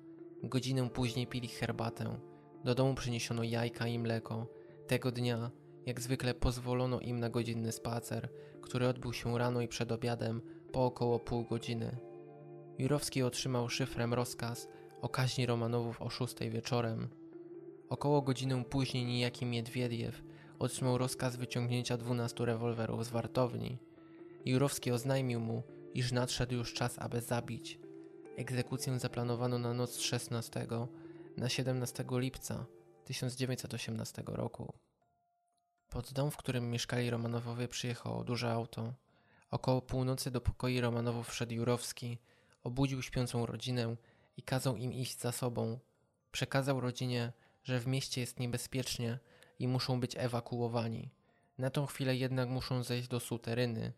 Godzinę 0.44 0.90
później 0.90 1.28
pili 1.28 1.48
herbatę. 1.48 2.20
Do 2.64 2.76
domu 2.76 2.96
przyniesiono 2.96 3.44
jajka 3.44 3.88
i 3.88 4.00
mleko. 4.00 4.48
Tego 4.88 5.12
dnia, 5.12 5.52
jak 5.86 6.02
zwykle, 6.02 6.34
pozwolono 6.34 7.00
im 7.00 7.20
na 7.20 7.30
godzinny 7.30 7.72
spacer, 7.72 8.30
który 8.62 8.88
odbył 8.88 9.14
się 9.14 9.38
rano 9.38 9.62
i 9.62 9.68
przed 9.68 9.92
obiadem 9.92 10.42
po 10.72 10.86
około 10.86 11.20
pół 11.20 11.46
godziny. 11.46 11.98
Jurowski 12.78 13.24
otrzymał 13.24 13.70
szyfrem 13.70 14.14
rozkaz 14.14 14.68
o 15.02 15.10
kaźni 15.10 15.46
Romanowów 15.46 16.02
o 16.02 16.10
szóstej 16.10 16.50
wieczorem. 16.50 17.10
Około 17.90 18.22
godzinę 18.22 18.64
później 18.64 19.06
niejaki 19.06 19.46
Miedwiediew 19.46 20.24
otrzymał 20.60 20.98
rozkaz 20.98 21.36
wyciągnięcia 21.36 21.98
12 21.98 22.46
rewolwerów 22.46 23.06
z 23.06 23.10
wartowni. 23.10 23.78
Jurowski 24.46 24.92
oznajmił 24.92 25.40
mu, 25.40 25.64
iż 25.94 26.12
nadszedł 26.12 26.56
już 26.56 26.74
czas, 26.74 27.00
aby 27.00 27.22
zabić. 27.22 27.80
Egzekucję 28.38 29.00
zaplanowano 29.00 29.60
na 29.60 29.74
noc 29.74 29.92
z 29.92 30.00
16 30.00 30.68
na 31.38 31.50
17 31.50 32.06
lipca 32.12 32.66
1918 33.06 34.24
roku. 34.26 34.74
Pod 35.90 36.14
dom, 36.14 36.32
w 36.32 36.38
którym 36.38 36.72
mieszkali 36.72 37.10
Romanowowie, 37.10 37.68
przyjechało 37.68 38.24
duże 38.24 38.52
auto. 38.52 38.94
Około 39.52 39.82
północy 39.82 40.32
do 40.32 40.42
pokoi 40.42 40.82
Romanowów 40.82 41.30
wszedł 41.30 41.54
Jurowski, 41.54 42.18
obudził 42.64 43.02
śpiącą 43.02 43.46
rodzinę 43.46 43.96
i 44.38 44.44
kazał 44.44 44.76
im 44.76 44.94
iść 44.94 45.20
za 45.20 45.32
sobą. 45.32 45.80
Przekazał 46.32 46.80
rodzinie, 46.80 47.34
że 47.64 47.80
w 47.80 47.88
mieście 47.88 48.22
jest 48.22 48.40
niebezpiecznie 48.40 49.20
i 49.60 49.68
muszą 49.68 50.00
być 50.00 50.16
ewakuowani. 50.18 51.10
Na 51.58 51.70
tą 51.70 51.86
chwilę 51.86 52.16
jednak 52.16 52.50
muszą 52.50 52.84
zejść 52.84 53.08
do 53.08 53.20
suteryny. 53.20 53.94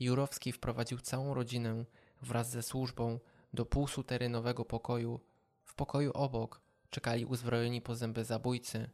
Jurowski 0.00 0.52
wprowadził 0.52 0.98
całą 0.98 1.34
rodzinę 1.34 1.84
wraz 2.22 2.50
ze 2.50 2.62
służbą 2.62 3.20
do 3.52 3.66
półsuterynowego 3.66 4.64
pokoju. 4.64 5.20
W 5.64 5.74
pokoju 5.74 6.10
obok 6.14 6.60
czekali 6.90 7.24
uzbrojeni 7.24 7.82
po 7.82 7.94
zęby 7.94 8.24
zabójcy, 8.24 8.90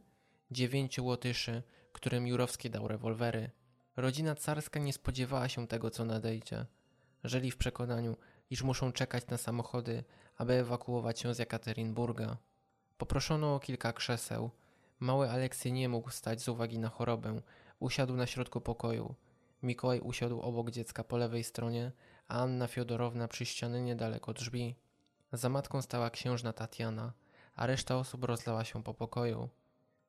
dziewięciu 0.51 1.05
łotyszy, 1.05 1.63
którym 1.93 2.27
Jurowski 2.27 2.69
dał 2.69 2.87
rewolwery. 2.87 3.51
Rodzina 3.97 4.35
carska 4.35 4.79
nie 4.79 4.93
spodziewała 4.93 5.49
się 5.49 5.67
tego, 5.67 5.89
co 5.89 6.05
nadejdzie. 6.05 6.65
Żyli 7.23 7.51
w 7.51 7.57
przekonaniu, 7.57 8.17
iż 8.49 8.63
muszą 8.63 8.91
czekać 8.91 9.27
na 9.27 9.37
samochody, 9.37 10.03
aby 10.39 10.53
ewakuować 10.53 11.19
się 11.19 11.33
z 11.33 11.39
Jekaterinburga. 11.39 12.37
Poproszono 12.97 13.55
o 13.55 13.59
kilka 13.59 13.93
krzeseł. 13.93 14.49
Mały 14.99 15.29
Aleksy 15.29 15.71
nie 15.71 15.89
mógł 15.89 16.09
stać 16.09 16.41
z 16.41 16.47
uwagi 16.47 16.79
na 16.79 16.89
chorobę. 16.89 17.41
Usiadł 17.79 18.15
na 18.15 18.27
środku 18.27 18.61
pokoju. 18.61 19.15
Mikołaj 19.63 19.99
usiadł 19.99 20.39
obok 20.41 20.71
dziecka 20.71 21.03
po 21.03 21.17
lewej 21.17 21.43
stronie, 21.43 21.91
a 22.27 22.41
Anna 22.41 22.67
Fiodorowna 22.67 23.27
przy 23.27 23.45
ścianie 23.45 23.81
niedaleko 23.81 24.33
drzwi. 24.33 24.75
Za 25.33 25.49
matką 25.49 25.81
stała 25.81 26.09
księżna 26.09 26.53
Tatiana, 26.53 27.13
a 27.55 27.65
reszta 27.65 27.97
osób 27.97 28.23
rozlała 28.23 28.63
się 28.63 28.83
po 28.83 28.93
pokoju. 28.93 29.49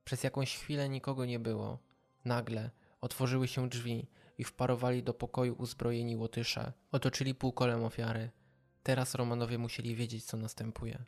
Przez 0.05 0.25
jakąś 0.25 0.57
chwilę 0.57 0.89
nikogo 0.89 1.25
nie 1.25 1.39
było. 1.39 1.79
Nagle 2.25 2.71
otworzyły 3.01 3.49
się 3.49 3.69
drzwi 3.69 4.07
i 4.39 4.45
wparowali 4.45 5.03
do 5.03 5.15
pokoju 5.15 5.55
uzbrojeni 5.59 6.17
łotysze. 6.17 6.73
Otoczyli 6.93 7.35
półkolem 7.35 7.85
ofiary. 7.85 8.31
Teraz 8.83 9.15
Romanowie 9.15 9.59
musieli 9.59 9.95
wiedzieć, 9.95 10.25
co 10.25 10.37
następuje. 10.37 11.05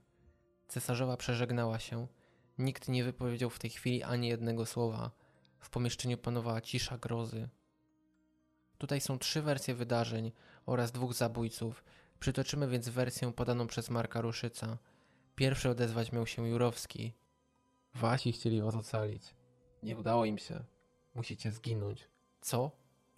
Cesarzowa 0.68 1.16
przeżegnała 1.16 1.78
się. 1.78 2.06
Nikt 2.58 2.88
nie 2.88 3.04
wypowiedział 3.04 3.50
w 3.50 3.58
tej 3.58 3.70
chwili 3.70 4.02
ani 4.02 4.28
jednego 4.28 4.66
słowa. 4.66 5.10
W 5.58 5.70
pomieszczeniu 5.70 6.18
panowała 6.18 6.60
cisza 6.60 6.98
grozy. 6.98 7.48
Tutaj 8.78 9.00
są 9.00 9.18
trzy 9.18 9.42
wersje 9.42 9.74
wydarzeń 9.74 10.32
oraz 10.66 10.92
dwóch 10.92 11.14
zabójców. 11.14 11.84
Przytoczymy 12.20 12.68
więc 12.68 12.88
wersję 12.88 13.32
podaną 13.32 13.66
przez 13.66 13.90
Marka 13.90 14.20
Ruszyca. 14.20 14.78
Pierwszy 15.36 15.70
odezwać 15.70 16.12
miał 16.12 16.26
się 16.26 16.48
Jurowski. 16.48 17.12
Wasi 17.94 18.32
chcieli 18.32 18.62
was 18.62 18.74
ocalić. 18.74 19.34
Nie 19.82 19.96
udało 19.96 20.24
im 20.24 20.38
się. 20.38 20.64
Musicie 21.14 21.52
zginąć. 21.52 22.08
Co? 22.40 22.70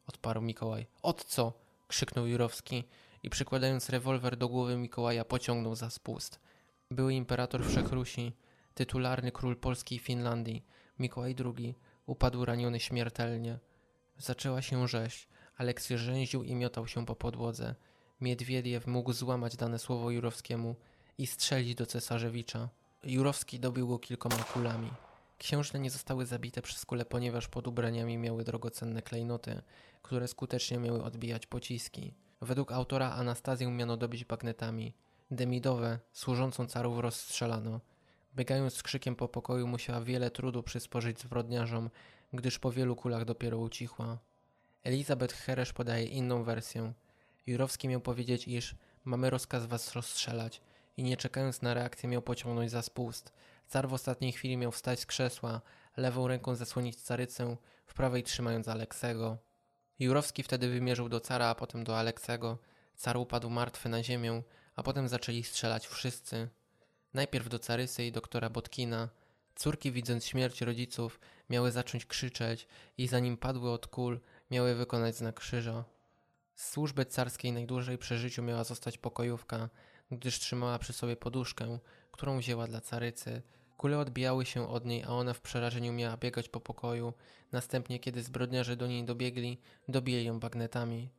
Odparł 0.06 0.40
Mikołaj. 0.40 0.86
Od 1.02 1.24
co? 1.24 1.52
krzyknął 1.88 2.26
Jurowski 2.26 2.84
i 3.24 3.30
przykładając 3.30 3.90
rewolwer 3.90 4.36
do 4.36 4.48
głowy 4.48 4.76
Mikołaja 4.76 5.24
pociągnął 5.24 5.74
za 5.74 5.90
spust. 5.90 6.40
Były 6.90 7.14
imperator 7.14 7.64
Wszechrusi, 7.66 8.32
tytularny 8.74 9.32
król 9.32 9.56
Polski 9.56 9.94
i 9.94 9.98
Finlandii, 9.98 10.64
Mikołaj 10.98 11.36
II, 11.44 11.74
upadł 12.06 12.44
raniony 12.44 12.80
śmiertelnie. 12.80 13.58
Zaczęła 14.18 14.62
się 14.62 14.88
rzeź. 14.88 15.28
Aleksy 15.56 15.98
rzęził 15.98 16.42
i 16.42 16.54
miotał 16.54 16.86
się 16.86 17.06
po 17.06 17.16
podłodze. 17.16 17.74
Miedwiediew 18.20 18.86
mógł 18.86 19.12
złamać 19.12 19.56
dane 19.56 19.78
słowo 19.78 20.10
Jurowskiemu 20.10 20.76
i 21.18 21.26
strzelić 21.26 21.74
do 21.74 21.86
cesarzewicza. 21.86 22.68
Jurowski 23.04 23.60
dobił 23.60 23.88
go 23.88 23.98
kilkoma 23.98 24.44
kulami. 24.44 24.90
Księżne 25.38 25.80
nie 25.80 25.90
zostały 25.90 26.26
zabite 26.26 26.62
przez 26.62 26.84
kule, 26.84 27.04
ponieważ 27.04 27.48
pod 27.48 27.66
ubraniami 27.66 28.18
miały 28.18 28.44
drogocenne 28.44 29.02
klejnoty, 29.02 29.62
które 30.02 30.28
skutecznie 30.28 30.78
miały 30.78 31.02
odbijać 31.02 31.46
pociski. 31.46 32.14
Według 32.40 32.72
autora 32.72 33.10
Anastazję 33.10 33.70
miano 33.70 33.96
dobić 33.96 34.24
bagnetami. 34.24 34.94
Demidowe, 35.30 35.98
służącą 36.12 36.66
carów 36.66 36.98
rozstrzelano. 36.98 37.80
Biegając 38.36 38.74
z 38.74 38.82
krzykiem 38.82 39.16
po 39.16 39.28
pokoju 39.28 39.66
musiała 39.66 40.00
wiele 40.00 40.30
trudu 40.30 40.62
przysporzyć 40.62 41.20
zbrodniarzom, 41.20 41.90
gdyż 42.32 42.58
po 42.58 42.72
wielu 42.72 42.96
kulach 42.96 43.24
dopiero 43.24 43.58
ucichła. 43.58 44.18
Elizabeth 44.84 45.34
Heresz 45.34 45.72
podaje 45.72 46.04
inną 46.04 46.44
wersję. 46.44 46.92
Jurowski 47.46 47.88
miał 47.88 48.00
powiedzieć, 48.00 48.48
iż 48.48 48.74
mamy 49.04 49.30
rozkaz 49.30 49.66
was 49.66 49.92
rozstrzelać 49.92 50.60
i 50.96 51.02
nie 51.02 51.16
czekając 51.16 51.62
na 51.62 51.74
reakcję 51.74 52.08
miał 52.08 52.22
pociągnąć 52.22 52.70
za 52.70 52.82
spust. 52.82 53.32
Car 53.68 53.88
w 53.88 53.92
ostatniej 53.92 54.32
chwili 54.32 54.56
miał 54.56 54.72
wstać 54.72 55.00
z 55.00 55.06
krzesła, 55.06 55.60
lewą 55.96 56.28
ręką 56.28 56.54
zasłonić 56.54 56.96
carycę, 57.02 57.56
w 57.86 57.94
prawej 57.94 58.22
trzymając 58.22 58.68
Aleksego. 58.68 59.38
Jurowski 59.98 60.42
wtedy 60.42 60.68
wymierzył 60.68 61.08
do 61.08 61.20
cara, 61.20 61.46
a 61.46 61.54
potem 61.54 61.84
do 61.84 61.98
Aleksego. 61.98 62.58
Car 62.96 63.16
upadł 63.16 63.50
martwy 63.50 63.88
na 63.88 64.02
ziemię, 64.02 64.42
a 64.76 64.82
potem 64.82 65.08
zaczęli 65.08 65.42
strzelać 65.42 65.86
wszyscy. 65.86 66.48
Najpierw 67.14 67.48
do 67.48 67.58
Carysy 67.58 68.04
i 68.04 68.12
doktora 68.12 68.50
Botkina. 68.50 69.08
Córki, 69.54 69.92
widząc 69.92 70.26
śmierć 70.26 70.60
rodziców, 70.60 71.20
miały 71.50 71.72
zacząć 71.72 72.06
krzyczeć 72.06 72.66
i 72.98 73.08
zanim 73.08 73.36
padły 73.36 73.70
od 73.70 73.86
kul, 73.86 74.20
miały 74.50 74.74
wykonać 74.74 75.16
znak 75.16 75.34
krzyża. 75.34 75.84
Z 76.54 76.70
służby 76.70 77.06
carskiej 77.06 77.52
najdłużej 77.52 77.98
przy 77.98 78.18
życiu 78.18 78.42
miała 78.42 78.64
zostać 78.64 78.98
pokojówka, 78.98 79.68
gdyż 80.10 80.38
trzymała 80.38 80.78
przy 80.78 80.92
sobie 80.92 81.16
poduszkę, 81.16 81.78
którą 82.10 82.38
wzięła 82.38 82.66
dla 82.66 82.80
carycy. 82.80 83.42
Kule 83.76 83.98
odbijały 83.98 84.46
się 84.46 84.68
od 84.68 84.84
niej, 84.84 85.02
a 85.02 85.08
ona 85.08 85.32
w 85.34 85.40
przerażeniu 85.40 85.92
miała 85.92 86.16
biegać 86.16 86.48
po 86.48 86.60
pokoju. 86.60 87.12
Następnie, 87.52 87.98
kiedy 87.98 88.22
zbrodniarze 88.22 88.76
do 88.76 88.86
niej 88.86 89.04
dobiegli, 89.04 89.60
dobili 89.88 90.24
ją 90.24 90.40
bagnetami. 90.40 91.10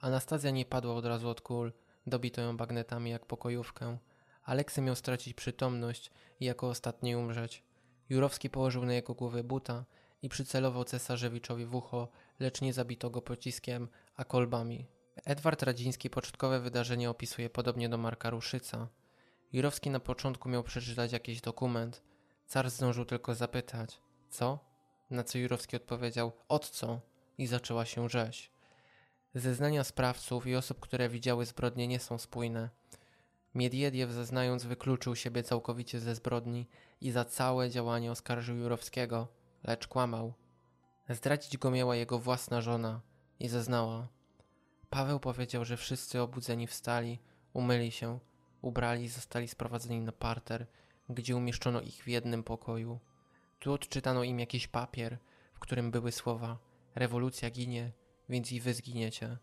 Anastazja 0.00 0.50
nie 0.50 0.64
padła 0.64 0.94
od 0.94 1.06
razu 1.06 1.28
od 1.28 1.40
kul, 1.40 1.72
dobito 2.06 2.40
ją 2.40 2.56
bagnetami 2.56 3.10
jak 3.10 3.26
pokojówkę. 3.26 3.98
Aleksy 4.44 4.80
miał 4.80 4.94
stracić 4.94 5.34
przytomność 5.34 6.10
i 6.40 6.44
jako 6.44 6.68
ostatni 6.68 7.16
umrzeć. 7.16 7.62
Jurowski 8.08 8.50
położył 8.50 8.84
na 8.84 8.94
jego 8.94 9.14
głowę 9.14 9.44
buta 9.44 9.84
i 10.22 10.28
przycelował 10.28 10.84
cesarzewiczowi 10.84 11.66
w 11.66 11.74
ucho, 11.74 12.08
lecz 12.40 12.60
nie 12.60 12.72
zabito 12.72 13.10
go 13.10 13.22
pociskiem, 13.22 13.88
a 14.16 14.24
kolbami. 14.24 14.86
Edward 15.24 15.62
Radziński 15.62 16.10
początkowe 16.10 16.60
wydarzenie 16.60 17.10
opisuje 17.10 17.50
podobnie 17.50 17.88
do 17.88 17.98
Marka 17.98 18.30
Ruszyca. 18.30 18.88
Jurowski 19.54 19.90
na 19.90 20.00
początku 20.00 20.48
miał 20.48 20.62
przeczytać 20.62 21.12
jakiś 21.12 21.40
dokument. 21.40 22.02
Car 22.46 22.70
zdążył 22.70 23.04
tylko 23.04 23.34
zapytać, 23.34 24.00
co? 24.30 24.58
Na 25.10 25.24
co 25.24 25.38
Jurowski 25.38 25.76
odpowiedział, 25.76 26.32
od 26.48 26.70
co? 26.70 27.00
I 27.38 27.46
zaczęła 27.46 27.84
się 27.84 28.08
rzeź. 28.08 28.50
Zeznania 29.34 29.84
sprawców 29.84 30.46
i 30.46 30.56
osób, 30.56 30.80
które 30.80 31.08
widziały 31.08 31.46
zbrodnie 31.46 31.88
nie 31.88 32.00
są 32.00 32.18
spójne. 32.18 32.70
Miedwiediew 33.54 34.10
zeznając 34.10 34.64
wykluczył 34.64 35.16
siebie 35.16 35.42
całkowicie 35.42 36.00
ze 36.00 36.14
zbrodni 36.14 36.68
i 37.00 37.10
za 37.10 37.24
całe 37.24 37.70
działanie 37.70 38.10
oskarżył 38.10 38.56
Jurowskiego, 38.56 39.28
lecz 39.64 39.86
kłamał. 39.86 40.34
Zdradzić 41.08 41.58
go 41.58 41.70
miała 41.70 41.96
jego 41.96 42.18
własna 42.18 42.60
żona 42.60 43.00
i 43.40 43.48
zeznała. 43.48 44.08
Paweł 44.90 45.20
powiedział, 45.20 45.64
że 45.64 45.76
wszyscy 45.76 46.20
obudzeni 46.20 46.66
wstali, 46.66 47.18
umyli 47.52 47.92
się, 47.92 48.18
ubrali 48.64 49.08
zostali 49.08 49.48
sprowadzeni 49.48 50.00
na 50.00 50.12
parter, 50.12 50.66
gdzie 51.08 51.36
umieszczono 51.36 51.80
ich 51.80 52.04
w 52.04 52.08
jednym 52.08 52.44
pokoju. 52.44 52.98
Tu 53.58 53.72
odczytano 53.72 54.22
im 54.24 54.40
jakiś 54.40 54.66
papier, 54.68 55.18
w 55.54 55.58
którym 55.58 55.90
były 55.90 56.12
słowa 56.12 56.58
rewolucja 56.94 57.50
ginie, 57.50 57.92
więc 58.28 58.52
i 58.52 58.60
wy 58.60 58.74
zginiecie. 58.74 59.38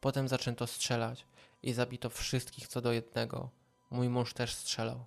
Potem 0.00 0.28
zaczęto 0.28 0.66
strzelać 0.66 1.26
i 1.62 1.72
zabito 1.72 2.10
wszystkich 2.10 2.68
co 2.68 2.80
do 2.80 2.92
jednego. 2.92 3.50
Mój 3.90 4.08
mąż 4.08 4.34
też 4.34 4.54
strzelał. 4.54 5.04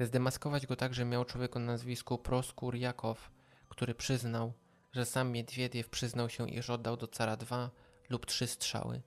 Zdemaskować 0.00 0.66
go 0.66 0.76
także 0.76 1.04
miał 1.04 1.24
człowiek 1.24 1.56
o 1.56 1.58
nazwisku 1.58 2.18
Proskur 2.18 2.74
Jakow, 2.74 3.30
który 3.68 3.94
przyznał, 3.94 4.52
że 4.92 5.06
sam 5.06 5.32
Miedwiediew 5.32 5.88
przyznał 5.88 6.28
się, 6.28 6.50
iż 6.50 6.70
oddał 6.70 6.96
do 6.96 7.08
cara 7.08 7.36
dwa 7.36 7.70
lub 8.08 8.26
trzy 8.26 8.46
strzały. 8.46 9.02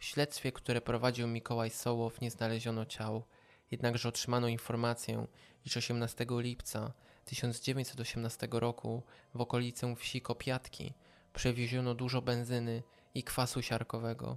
W 0.00 0.04
śledztwie, 0.04 0.52
które 0.52 0.80
prowadził 0.80 1.28
Mikołaj 1.28 1.70
Sołow, 1.70 2.20
nie 2.20 2.30
znaleziono 2.30 2.86
ciał, 2.86 3.22
jednakże 3.70 4.08
otrzymano 4.08 4.48
informację, 4.48 5.26
iż 5.64 5.76
18 5.76 6.26
lipca 6.30 6.92
1918 7.24 8.48
roku 8.50 9.02
w 9.34 9.40
okolicę 9.40 9.96
wsi 9.96 10.20
Kopiatki 10.20 10.94
przewieziono 11.32 11.94
dużo 11.94 12.22
benzyny 12.22 12.82
i 13.14 13.24
kwasu 13.24 13.62
siarkowego. 13.62 14.36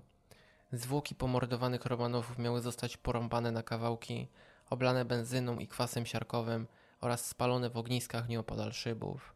Zwłoki 0.72 1.16
pomordowanych 1.16 1.86
Romanowów 1.86 2.39
miały 2.39 2.61
zostać 2.61 2.97
porąbane 2.97 3.51
na 3.51 3.64
kawałki, 3.64 4.28
oblane 4.70 5.05
benzyną 5.05 5.59
i 5.59 5.68
kwasem 5.68 6.05
siarkowym 6.05 6.68
oraz 7.01 7.26
spalone 7.26 7.70
w 7.70 7.78
ogniskach 7.78 8.30
nieopodal 8.30 8.74
szybów. 8.74 9.36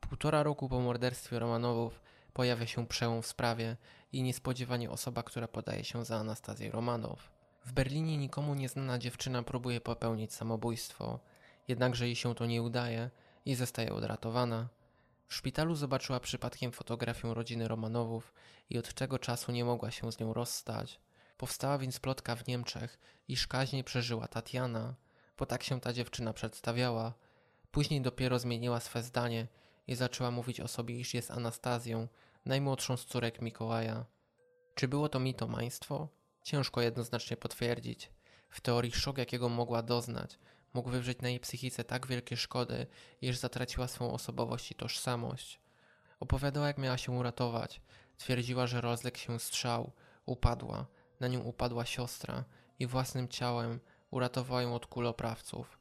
Półtora 0.00 0.42
roku 0.42 0.68
po 0.68 0.80
morderstwie 0.80 1.38
Romanowów 1.38 2.00
pojawia 2.38 2.66
się 2.66 2.86
przełom 2.86 3.22
w 3.22 3.26
sprawie 3.26 3.76
i 4.12 4.22
niespodziewanie 4.22 4.90
osoba, 4.90 5.22
która 5.22 5.48
podaje 5.48 5.84
się 5.84 6.04
za 6.04 6.16
Anastazję 6.16 6.70
Romanow. 6.70 7.30
W 7.64 7.72
Berlinie 7.72 8.16
nikomu 8.16 8.54
nieznana 8.54 8.98
dziewczyna 8.98 9.42
próbuje 9.42 9.80
popełnić 9.80 10.34
samobójstwo, 10.34 11.20
jednakże 11.68 12.06
jej 12.06 12.16
się 12.16 12.34
to 12.34 12.46
nie 12.46 12.62
udaje 12.62 13.10
i 13.44 13.54
zostaje 13.54 13.92
odratowana. 13.92 14.68
W 15.26 15.34
szpitalu 15.34 15.74
zobaczyła 15.74 16.20
przypadkiem 16.20 16.72
fotografię 16.72 17.34
rodziny 17.34 17.68
Romanowów 17.68 18.32
i 18.70 18.78
od 18.78 18.94
tego 18.94 19.18
czasu 19.18 19.52
nie 19.52 19.64
mogła 19.64 19.90
się 19.90 20.12
z 20.12 20.18
nią 20.18 20.34
rozstać. 20.34 21.00
Powstała 21.36 21.78
więc 21.78 22.00
plotka 22.00 22.36
w 22.36 22.46
Niemczech, 22.46 22.98
iż 23.28 23.46
kaźnie 23.46 23.84
przeżyła 23.84 24.28
Tatiana, 24.28 24.94
bo 25.38 25.46
tak 25.46 25.62
się 25.62 25.80
ta 25.80 25.92
dziewczyna 25.92 26.32
przedstawiała. 26.32 27.14
Później 27.70 28.00
dopiero 28.00 28.38
zmieniła 28.38 28.80
swe 28.80 29.02
zdanie 29.02 29.46
i 29.88 29.94
zaczęła 29.94 30.30
mówić 30.30 30.60
o 30.60 30.68
sobie, 30.68 31.00
iż 31.00 31.14
jest 31.14 31.30
Anastazją, 31.30 32.08
najmłodszą 32.48 32.96
z 32.96 33.04
córek 33.04 33.42
Mikołaja. 33.42 34.04
Czy 34.74 34.88
było 34.88 35.08
to 35.08 35.20
mitomaństwo? 35.20 36.08
Ciężko 36.42 36.80
jednoznacznie 36.80 37.36
potwierdzić. 37.36 38.10
W 38.50 38.60
teorii 38.60 38.92
szok, 38.92 39.18
jakiego 39.18 39.48
mogła 39.48 39.82
doznać, 39.82 40.38
mógł 40.74 40.90
wywrzeć 40.90 41.20
na 41.20 41.28
jej 41.28 41.40
psychice 41.40 41.84
tak 41.84 42.06
wielkie 42.06 42.36
szkody, 42.36 42.86
iż 43.22 43.36
zatraciła 43.36 43.88
swą 43.88 44.12
osobowość 44.12 44.70
i 44.70 44.74
tożsamość. 44.74 45.60
Opowiadała, 46.20 46.66
jak 46.66 46.78
miała 46.78 46.98
się 46.98 47.12
uratować. 47.12 47.80
Twierdziła, 48.16 48.66
że 48.66 48.80
rozległ 48.80 49.18
się 49.18 49.40
strzał, 49.40 49.92
upadła, 50.26 50.86
na 51.20 51.28
nią 51.28 51.40
upadła 51.40 51.86
siostra 51.86 52.44
i 52.78 52.86
własnym 52.86 53.28
ciałem 53.28 53.80
uratowała 54.10 54.62
ją 54.62 54.74
od 54.74 54.86
kuloprawców. 54.86 55.78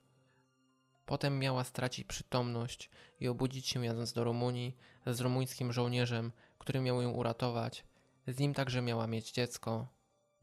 Potem 1.05 1.39
miała 1.39 1.63
stracić 1.63 2.07
przytomność 2.07 2.89
i 3.20 3.28
obudzić 3.28 3.68
się 3.68 3.86
jadąc 3.86 4.13
do 4.13 4.24
Rumunii 4.24 4.78
z 5.05 5.22
rumuńskim 5.22 5.74
żołnierzem, 5.74 6.32
który 6.68 6.82
miał 6.82 7.01
ją 7.01 7.11
uratować. 7.11 7.84
Z 8.28 8.39
nim 8.39 8.53
także 8.53 8.82
miała 8.82 9.07
mieć 9.07 9.32
dziecko. 9.32 9.88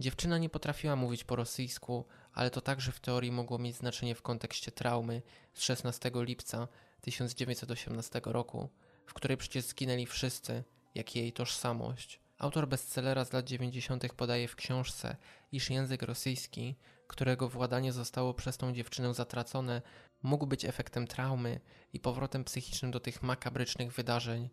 Dziewczyna 0.01 0.39
nie 0.39 0.49
potrafiła 0.49 0.97
mówić 0.97 1.25
po 1.25 1.37
rosyjsku, 1.37 2.05
ale 2.33 2.51
to 2.51 2.61
także 2.61 2.93
w 2.93 3.01
teorii 3.01 3.33
mogło 3.33 3.59
mieć 3.59 3.77
znaczenie 3.77 4.14
w 4.14 4.22
kontekście 4.22 4.72
traumy 4.72 5.22
z 5.55 5.62
16 5.62 6.11
lipca 6.14 6.68
1918 7.01 8.20
roku, 8.25 8.68
w 9.07 9.14
której 9.14 9.37
przecież 9.37 9.64
zginęli 9.64 10.07
wszyscy, 10.07 10.64
jak 10.95 11.16
i 11.16 11.18
jej 11.18 11.33
tożsamość. 11.33 12.20
Autor 12.39 12.68
bestsellera 12.68 13.25
z 13.25 13.33
lat 13.33 13.45
90. 13.45 14.12
podaje 14.12 14.49
w 14.49 14.57
książce, 14.57 15.16
iż 15.53 15.70
język 15.70 16.03
rosyjski, 16.03 16.77
którego 17.07 17.49
władanie 17.49 17.93
zostało 17.93 18.35
przez 18.35 18.57
tą 18.57 18.72
dziewczynę 18.72 19.14
zatracone, 19.14 19.83
mógł 20.22 20.47
być 20.47 20.64
efektem 20.64 21.07
traumy 21.07 21.61
i 21.93 22.01
powrotem 22.01 22.45
psychicznym 22.45 22.91
do 22.91 23.01
tych 23.01 23.22
makabrycznych 23.22 23.93
wydarzeń. 23.93 24.51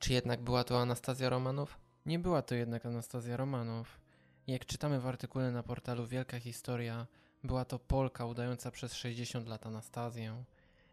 Czy 0.00 0.12
jednak 0.12 0.40
była 0.40 0.64
to 0.64 0.80
Anastazja 0.80 1.28
Romanow? 1.28 1.78
Nie 2.06 2.18
była 2.18 2.42
to 2.42 2.54
jednak 2.54 2.86
Anastazja 2.86 3.36
Romanow. 3.36 4.00
Jak 4.46 4.66
czytamy 4.66 5.00
w 5.00 5.06
artykule 5.06 5.50
na 5.50 5.62
portalu 5.62 6.06
Wielka 6.06 6.40
Historia, 6.40 7.06
była 7.44 7.64
to 7.64 7.78
Polka 7.78 8.26
udająca 8.26 8.70
przez 8.70 8.94
60 8.94 9.48
lat 9.48 9.66
Anastazję. 9.66 10.44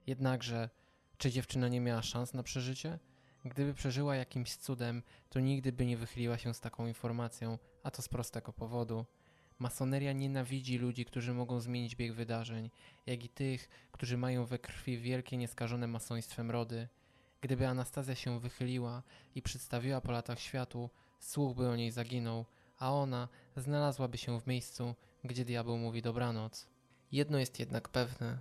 Jednakże, 0.07 0.69
czy 1.17 1.31
dziewczyna 1.31 1.67
nie 1.67 1.81
miała 1.81 2.01
szans 2.01 2.33
na 2.33 2.43
przeżycie? 2.43 2.99
Gdyby 3.45 3.73
przeżyła 3.73 4.15
jakimś 4.15 4.55
cudem, 4.55 5.03
to 5.29 5.39
nigdy 5.39 5.71
by 5.71 5.85
nie 5.85 5.97
wychyliła 5.97 6.37
się 6.37 6.53
z 6.53 6.59
taką 6.59 6.87
informacją, 6.87 7.57
a 7.83 7.91
to 7.91 8.01
z 8.01 8.07
prostego 8.07 8.53
powodu. 8.53 9.05
Masoneria 9.59 10.13
nienawidzi 10.13 10.77
ludzi, 10.77 11.05
którzy 11.05 11.33
mogą 11.33 11.59
zmienić 11.59 11.95
bieg 11.95 12.13
wydarzeń, 12.13 12.69
jak 13.05 13.23
i 13.23 13.29
tych, 13.29 13.69
którzy 13.91 14.17
mają 14.17 14.45
we 14.45 14.59
krwi 14.59 14.97
wielkie 14.97 15.37
nieskażone 15.37 15.87
masoństwem 15.87 16.51
rody. 16.51 16.87
Gdyby 17.41 17.67
Anastazja 17.67 18.15
się 18.15 18.39
wychyliła 18.39 19.03
i 19.35 19.41
przedstawiła 19.41 20.01
po 20.01 20.11
latach 20.11 20.39
światu, 20.39 20.89
słuch 21.19 21.55
by 21.55 21.69
o 21.69 21.75
niej 21.75 21.91
zaginął, 21.91 22.45
a 22.79 22.93
ona 22.93 23.27
znalazłaby 23.57 24.17
się 24.17 24.39
w 24.39 24.47
miejscu, 24.47 24.95
gdzie 25.23 25.45
diabeł 25.45 25.77
mówi 25.77 26.01
dobranoc. 26.01 26.67
Jedno 27.11 27.39
jest 27.39 27.59
jednak 27.59 27.89
pewne. 27.89 28.39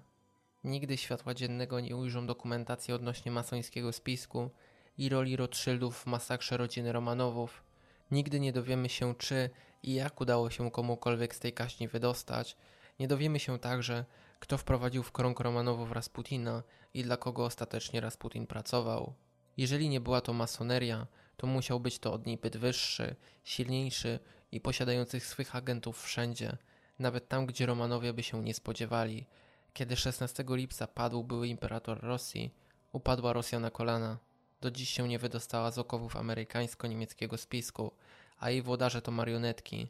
Nigdy 0.64 0.96
światła 0.96 1.34
dziennego 1.34 1.80
nie 1.80 1.96
ujrzą 1.96 2.26
dokumentacji 2.26 2.94
odnośnie 2.94 3.32
masońskiego 3.32 3.92
spisku 3.92 4.50
i 4.98 5.08
roli 5.08 5.36
Rothschildów 5.36 5.98
w 5.98 6.06
masakrze 6.06 6.56
rodziny 6.56 6.92
Romanowów. 6.92 7.62
Nigdy 8.10 8.40
nie 8.40 8.52
dowiemy 8.52 8.88
się, 8.88 9.14
czy 9.14 9.50
i 9.82 9.94
jak 9.94 10.20
udało 10.20 10.50
się 10.50 10.70
komukolwiek 10.70 11.34
z 11.34 11.40
tej 11.40 11.52
kaźni 11.52 11.88
wydostać. 11.88 12.56
Nie 13.00 13.08
dowiemy 13.08 13.38
się 13.38 13.58
także, 13.58 14.04
kto 14.40 14.58
wprowadził 14.58 15.02
w 15.02 15.12
krąg 15.12 15.40
Romanowów 15.40 15.92
Rasputina 15.92 16.62
i 16.94 17.02
dla 17.02 17.16
kogo 17.16 17.44
ostatecznie 17.44 18.00
Rasputin 18.00 18.46
pracował. 18.46 19.14
Jeżeli 19.56 19.88
nie 19.88 20.00
była 20.00 20.20
to 20.20 20.32
masoneria, 20.32 21.06
to 21.36 21.46
musiał 21.46 21.80
być 21.80 21.98
to 21.98 22.12
od 22.12 22.26
niej 22.26 22.36
byt 22.36 22.56
wyższy, 22.56 23.16
silniejszy 23.44 24.18
i 24.52 24.60
posiadających 24.60 25.26
swych 25.26 25.56
agentów 25.56 26.02
wszędzie, 26.02 26.56
nawet 26.98 27.28
tam, 27.28 27.46
gdzie 27.46 27.66
Romanowie 27.66 28.12
by 28.12 28.22
się 28.22 28.42
nie 28.42 28.54
spodziewali. 28.54 29.26
Kiedy 29.72 29.96
16 29.96 30.44
lipca 30.48 30.86
padł 30.86 31.24
były 31.24 31.48
imperator 31.48 32.00
Rosji, 32.00 32.54
upadła 32.92 33.32
Rosja 33.32 33.60
na 33.60 33.70
kolana. 33.70 34.18
Do 34.60 34.70
dziś 34.70 34.90
się 34.90 35.08
nie 35.08 35.18
wydostała 35.18 35.70
z 35.70 35.78
okowów 35.78 36.16
amerykańsko-niemieckiego 36.16 37.36
spisku, 37.36 37.92
a 38.38 38.50
jej 38.50 38.62
włodarze 38.62 39.02
to 39.02 39.10
marionetki, 39.10 39.88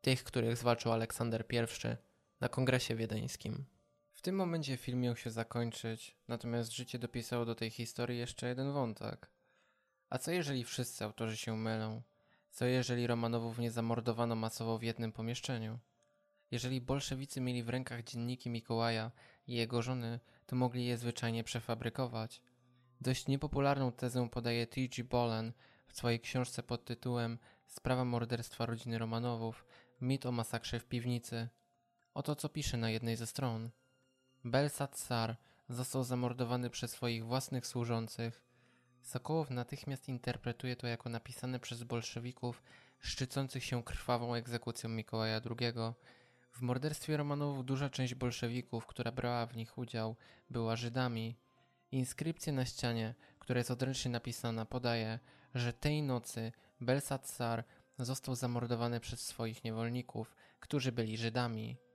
tych, 0.00 0.24
których 0.24 0.56
zwalczył 0.56 0.92
Aleksander 0.92 1.44
I 1.50 1.56
na 2.40 2.48
kongresie 2.48 2.94
wiedeńskim. 2.94 3.64
Tym 4.26 4.36
momencie 4.36 4.76
film 4.76 5.00
miał 5.00 5.16
się 5.16 5.30
zakończyć, 5.30 6.16
natomiast 6.28 6.72
życie 6.72 6.98
dopisało 6.98 7.44
do 7.44 7.54
tej 7.54 7.70
historii 7.70 8.18
jeszcze 8.18 8.48
jeden 8.48 8.72
wątek. 8.72 9.30
A 10.10 10.18
co 10.18 10.30
jeżeli 10.30 10.64
wszyscy 10.64 11.04
autorzy 11.04 11.36
się 11.36 11.56
mylą? 11.56 12.02
Co 12.50 12.64
jeżeli 12.64 13.06
Romanowów 13.06 13.58
nie 13.58 13.70
zamordowano 13.70 14.34
masowo 14.34 14.78
w 14.78 14.82
jednym 14.82 15.12
pomieszczeniu? 15.12 15.78
Jeżeli 16.50 16.80
bolszewicy 16.80 17.40
mieli 17.40 17.62
w 17.62 17.68
rękach 17.68 18.04
dzienniki 18.04 18.50
Mikołaja 18.50 19.10
i 19.46 19.54
jego 19.54 19.82
żony, 19.82 20.20
to 20.46 20.56
mogli 20.56 20.86
je 20.86 20.98
zwyczajnie 20.98 21.44
przefabrykować. 21.44 22.42
Dość 23.00 23.26
niepopularną 23.26 23.92
tezę 23.92 24.28
podaje 24.28 24.66
T.G. 24.66 25.04
Bolen 25.04 25.52
w 25.86 25.96
swojej 25.96 26.20
książce 26.20 26.62
pod 26.62 26.84
tytułem 26.84 27.38
Sprawa 27.66 28.04
morderstwa 28.04 28.66
rodziny 28.66 28.98
Romanowów, 28.98 29.66
mit 30.00 30.26
o 30.26 30.32
masakrze 30.32 30.80
w 30.80 30.84
piwnicy. 30.84 31.48
Oto 32.14 32.36
co 32.36 32.48
pisze 32.48 32.76
na 32.76 32.90
jednej 32.90 33.16
ze 33.16 33.26
stron. 33.26 33.70
Belsat 34.46 34.98
Sar 34.98 35.36
został 35.68 36.04
zamordowany 36.04 36.70
przez 36.70 36.90
swoich 36.90 37.24
własnych 37.24 37.66
służących. 37.66 38.44
Sokołow 39.02 39.50
natychmiast 39.50 40.08
interpretuje 40.08 40.76
to 40.76 40.86
jako 40.86 41.08
napisane 41.08 41.60
przez 41.60 41.82
bolszewików 41.82 42.62
szczycących 43.00 43.64
się 43.64 43.82
krwawą 43.82 44.34
egzekucją 44.34 44.90
Mikołaja 44.90 45.40
II. 45.60 45.72
W 46.52 46.62
morderstwie 46.62 47.16
Romanowów 47.16 47.64
duża 47.64 47.90
część 47.90 48.14
bolszewików, 48.14 48.86
która 48.86 49.12
brała 49.12 49.46
w 49.46 49.56
nich 49.56 49.78
udział, 49.78 50.16
była 50.50 50.76
Żydami. 50.76 51.36
Inskrypcja 51.92 52.52
na 52.52 52.64
ścianie, 52.64 53.14
która 53.38 53.58
jest 53.58 53.70
odręcznie 53.70 54.10
napisana, 54.10 54.64
podaje, 54.64 55.18
że 55.54 55.72
tej 55.72 56.02
nocy 56.02 56.52
Belsat 56.80 57.28
Sar 57.28 57.64
został 57.98 58.34
zamordowany 58.34 59.00
przez 59.00 59.20
swoich 59.20 59.64
niewolników, 59.64 60.36
którzy 60.60 60.92
byli 60.92 61.16
Żydami. 61.16 61.85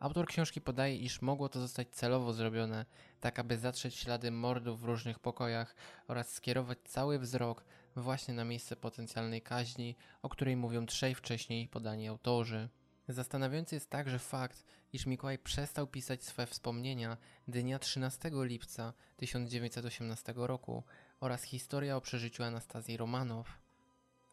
Autor 0.00 0.26
książki 0.26 0.60
podaje, 0.60 0.96
iż 0.96 1.22
mogło 1.22 1.48
to 1.48 1.60
zostać 1.60 1.88
celowo 1.90 2.32
zrobione, 2.32 2.86
tak 3.20 3.38
aby 3.38 3.58
zatrzeć 3.58 3.94
ślady 3.94 4.30
mordów 4.30 4.80
w 4.80 4.84
różnych 4.84 5.18
pokojach 5.18 5.74
oraz 6.08 6.32
skierować 6.32 6.78
cały 6.84 7.18
wzrok 7.18 7.64
właśnie 7.96 8.34
na 8.34 8.44
miejsce 8.44 8.76
potencjalnej 8.76 9.42
kaźni, 9.42 9.96
o 10.22 10.28
której 10.28 10.56
mówią 10.56 10.86
trzej 10.86 11.14
wcześniej 11.14 11.68
podani 11.68 12.08
autorzy. 12.08 12.68
Zastanawiający 13.08 13.74
jest 13.74 13.90
także 13.90 14.18
fakt, 14.18 14.64
iż 14.92 15.06
Mikołaj 15.06 15.38
przestał 15.38 15.86
pisać 15.86 16.24
swe 16.24 16.46
wspomnienia 16.46 17.16
dnia 17.48 17.78
13 17.78 18.30
lipca 18.32 18.92
1918 19.16 20.32
roku 20.36 20.82
oraz 21.20 21.42
historia 21.42 21.96
o 21.96 22.00
przeżyciu 22.00 22.42
Anastazji 22.42 22.96
Romanow. 22.96 23.58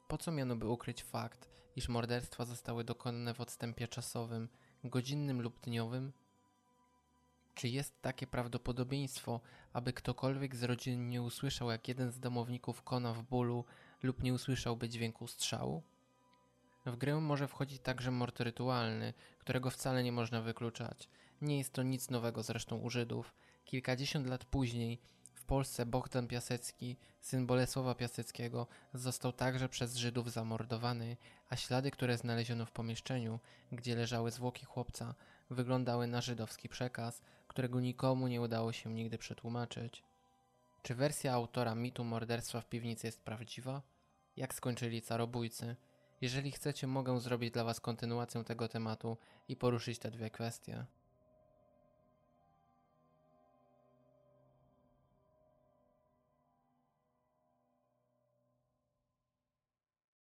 Po 0.07 0.17
co 0.17 0.31
miano 0.31 0.55
by 0.55 0.67
ukryć 0.67 1.03
fakt, 1.03 1.49
iż 1.75 1.89
morderstwa 1.89 2.45
zostały 2.45 2.83
dokonane 2.83 3.33
w 3.33 3.41
odstępie 3.41 3.87
czasowym, 3.87 4.49
godzinnym 4.83 5.41
lub 5.41 5.59
dniowym? 5.59 6.11
Czy 7.55 7.67
jest 7.67 8.01
takie 8.01 8.27
prawdopodobieństwo, 8.27 9.39
aby 9.73 9.93
ktokolwiek 9.93 10.55
z 10.55 10.63
rodziny 10.63 11.03
nie 11.03 11.21
usłyszał, 11.21 11.71
jak 11.71 11.87
jeden 11.87 12.11
z 12.11 12.19
domowników 12.19 12.83
kona 12.83 13.13
w 13.13 13.23
bólu 13.23 13.65
lub 14.03 14.23
nie 14.23 14.33
usłyszałby 14.33 14.89
dźwięku 14.89 15.27
strzału? 15.27 15.83
W 16.85 16.95
grę 16.95 17.15
może 17.15 17.47
wchodzić 17.47 17.81
także 17.81 18.11
mord 18.11 18.39
rytualny, 18.39 19.13
którego 19.39 19.69
wcale 19.69 20.03
nie 20.03 20.11
można 20.11 20.41
wykluczać. 20.41 21.09
Nie 21.41 21.57
jest 21.57 21.73
to 21.73 21.83
nic 21.83 22.09
nowego 22.09 22.43
zresztą 22.43 22.77
u 22.77 22.89
Żydów. 22.89 23.33
Kilkadziesiąt 23.65 24.27
lat 24.27 24.45
później 24.45 24.99
Polsce 25.47 25.85
Bogdan 25.85 26.27
Piasecki, 26.27 26.97
syn 27.19 27.45
Bolesława 27.47 27.95
Piaseckiego, 27.95 28.67
został 28.93 29.33
także 29.33 29.69
przez 29.69 29.95
Żydów 29.95 30.31
zamordowany, 30.31 31.17
a 31.49 31.55
ślady, 31.55 31.91
które 31.91 32.17
znaleziono 32.17 32.65
w 32.65 32.71
pomieszczeniu, 32.71 33.39
gdzie 33.71 33.95
leżały 33.95 34.31
zwłoki 34.31 34.65
chłopca, 34.65 35.15
wyglądały 35.49 36.07
na 36.07 36.21
żydowski 36.21 36.69
przekaz, 36.69 37.21
którego 37.47 37.79
nikomu 37.79 38.27
nie 38.27 38.41
udało 38.41 38.71
się 38.73 38.93
nigdy 38.93 39.17
przetłumaczyć. 39.17 40.03
Czy 40.81 40.95
wersja 40.95 41.33
autora 41.33 41.75
mitu 41.75 42.03
morderstwa 42.03 42.61
w 42.61 42.69
piwnicy 42.69 43.07
jest 43.07 43.21
prawdziwa? 43.21 43.81
Jak 44.35 44.53
skończyli 44.53 45.01
carobójcy? 45.01 45.75
Jeżeli 46.21 46.51
chcecie, 46.51 46.87
mogę 46.87 47.19
zrobić 47.19 47.51
dla 47.51 47.63
Was 47.63 47.79
kontynuację 47.79 48.43
tego 48.43 48.67
tematu 48.67 49.17
i 49.47 49.55
poruszyć 49.55 49.99
te 49.99 50.11
dwie 50.11 50.29
kwestie. 50.29 50.85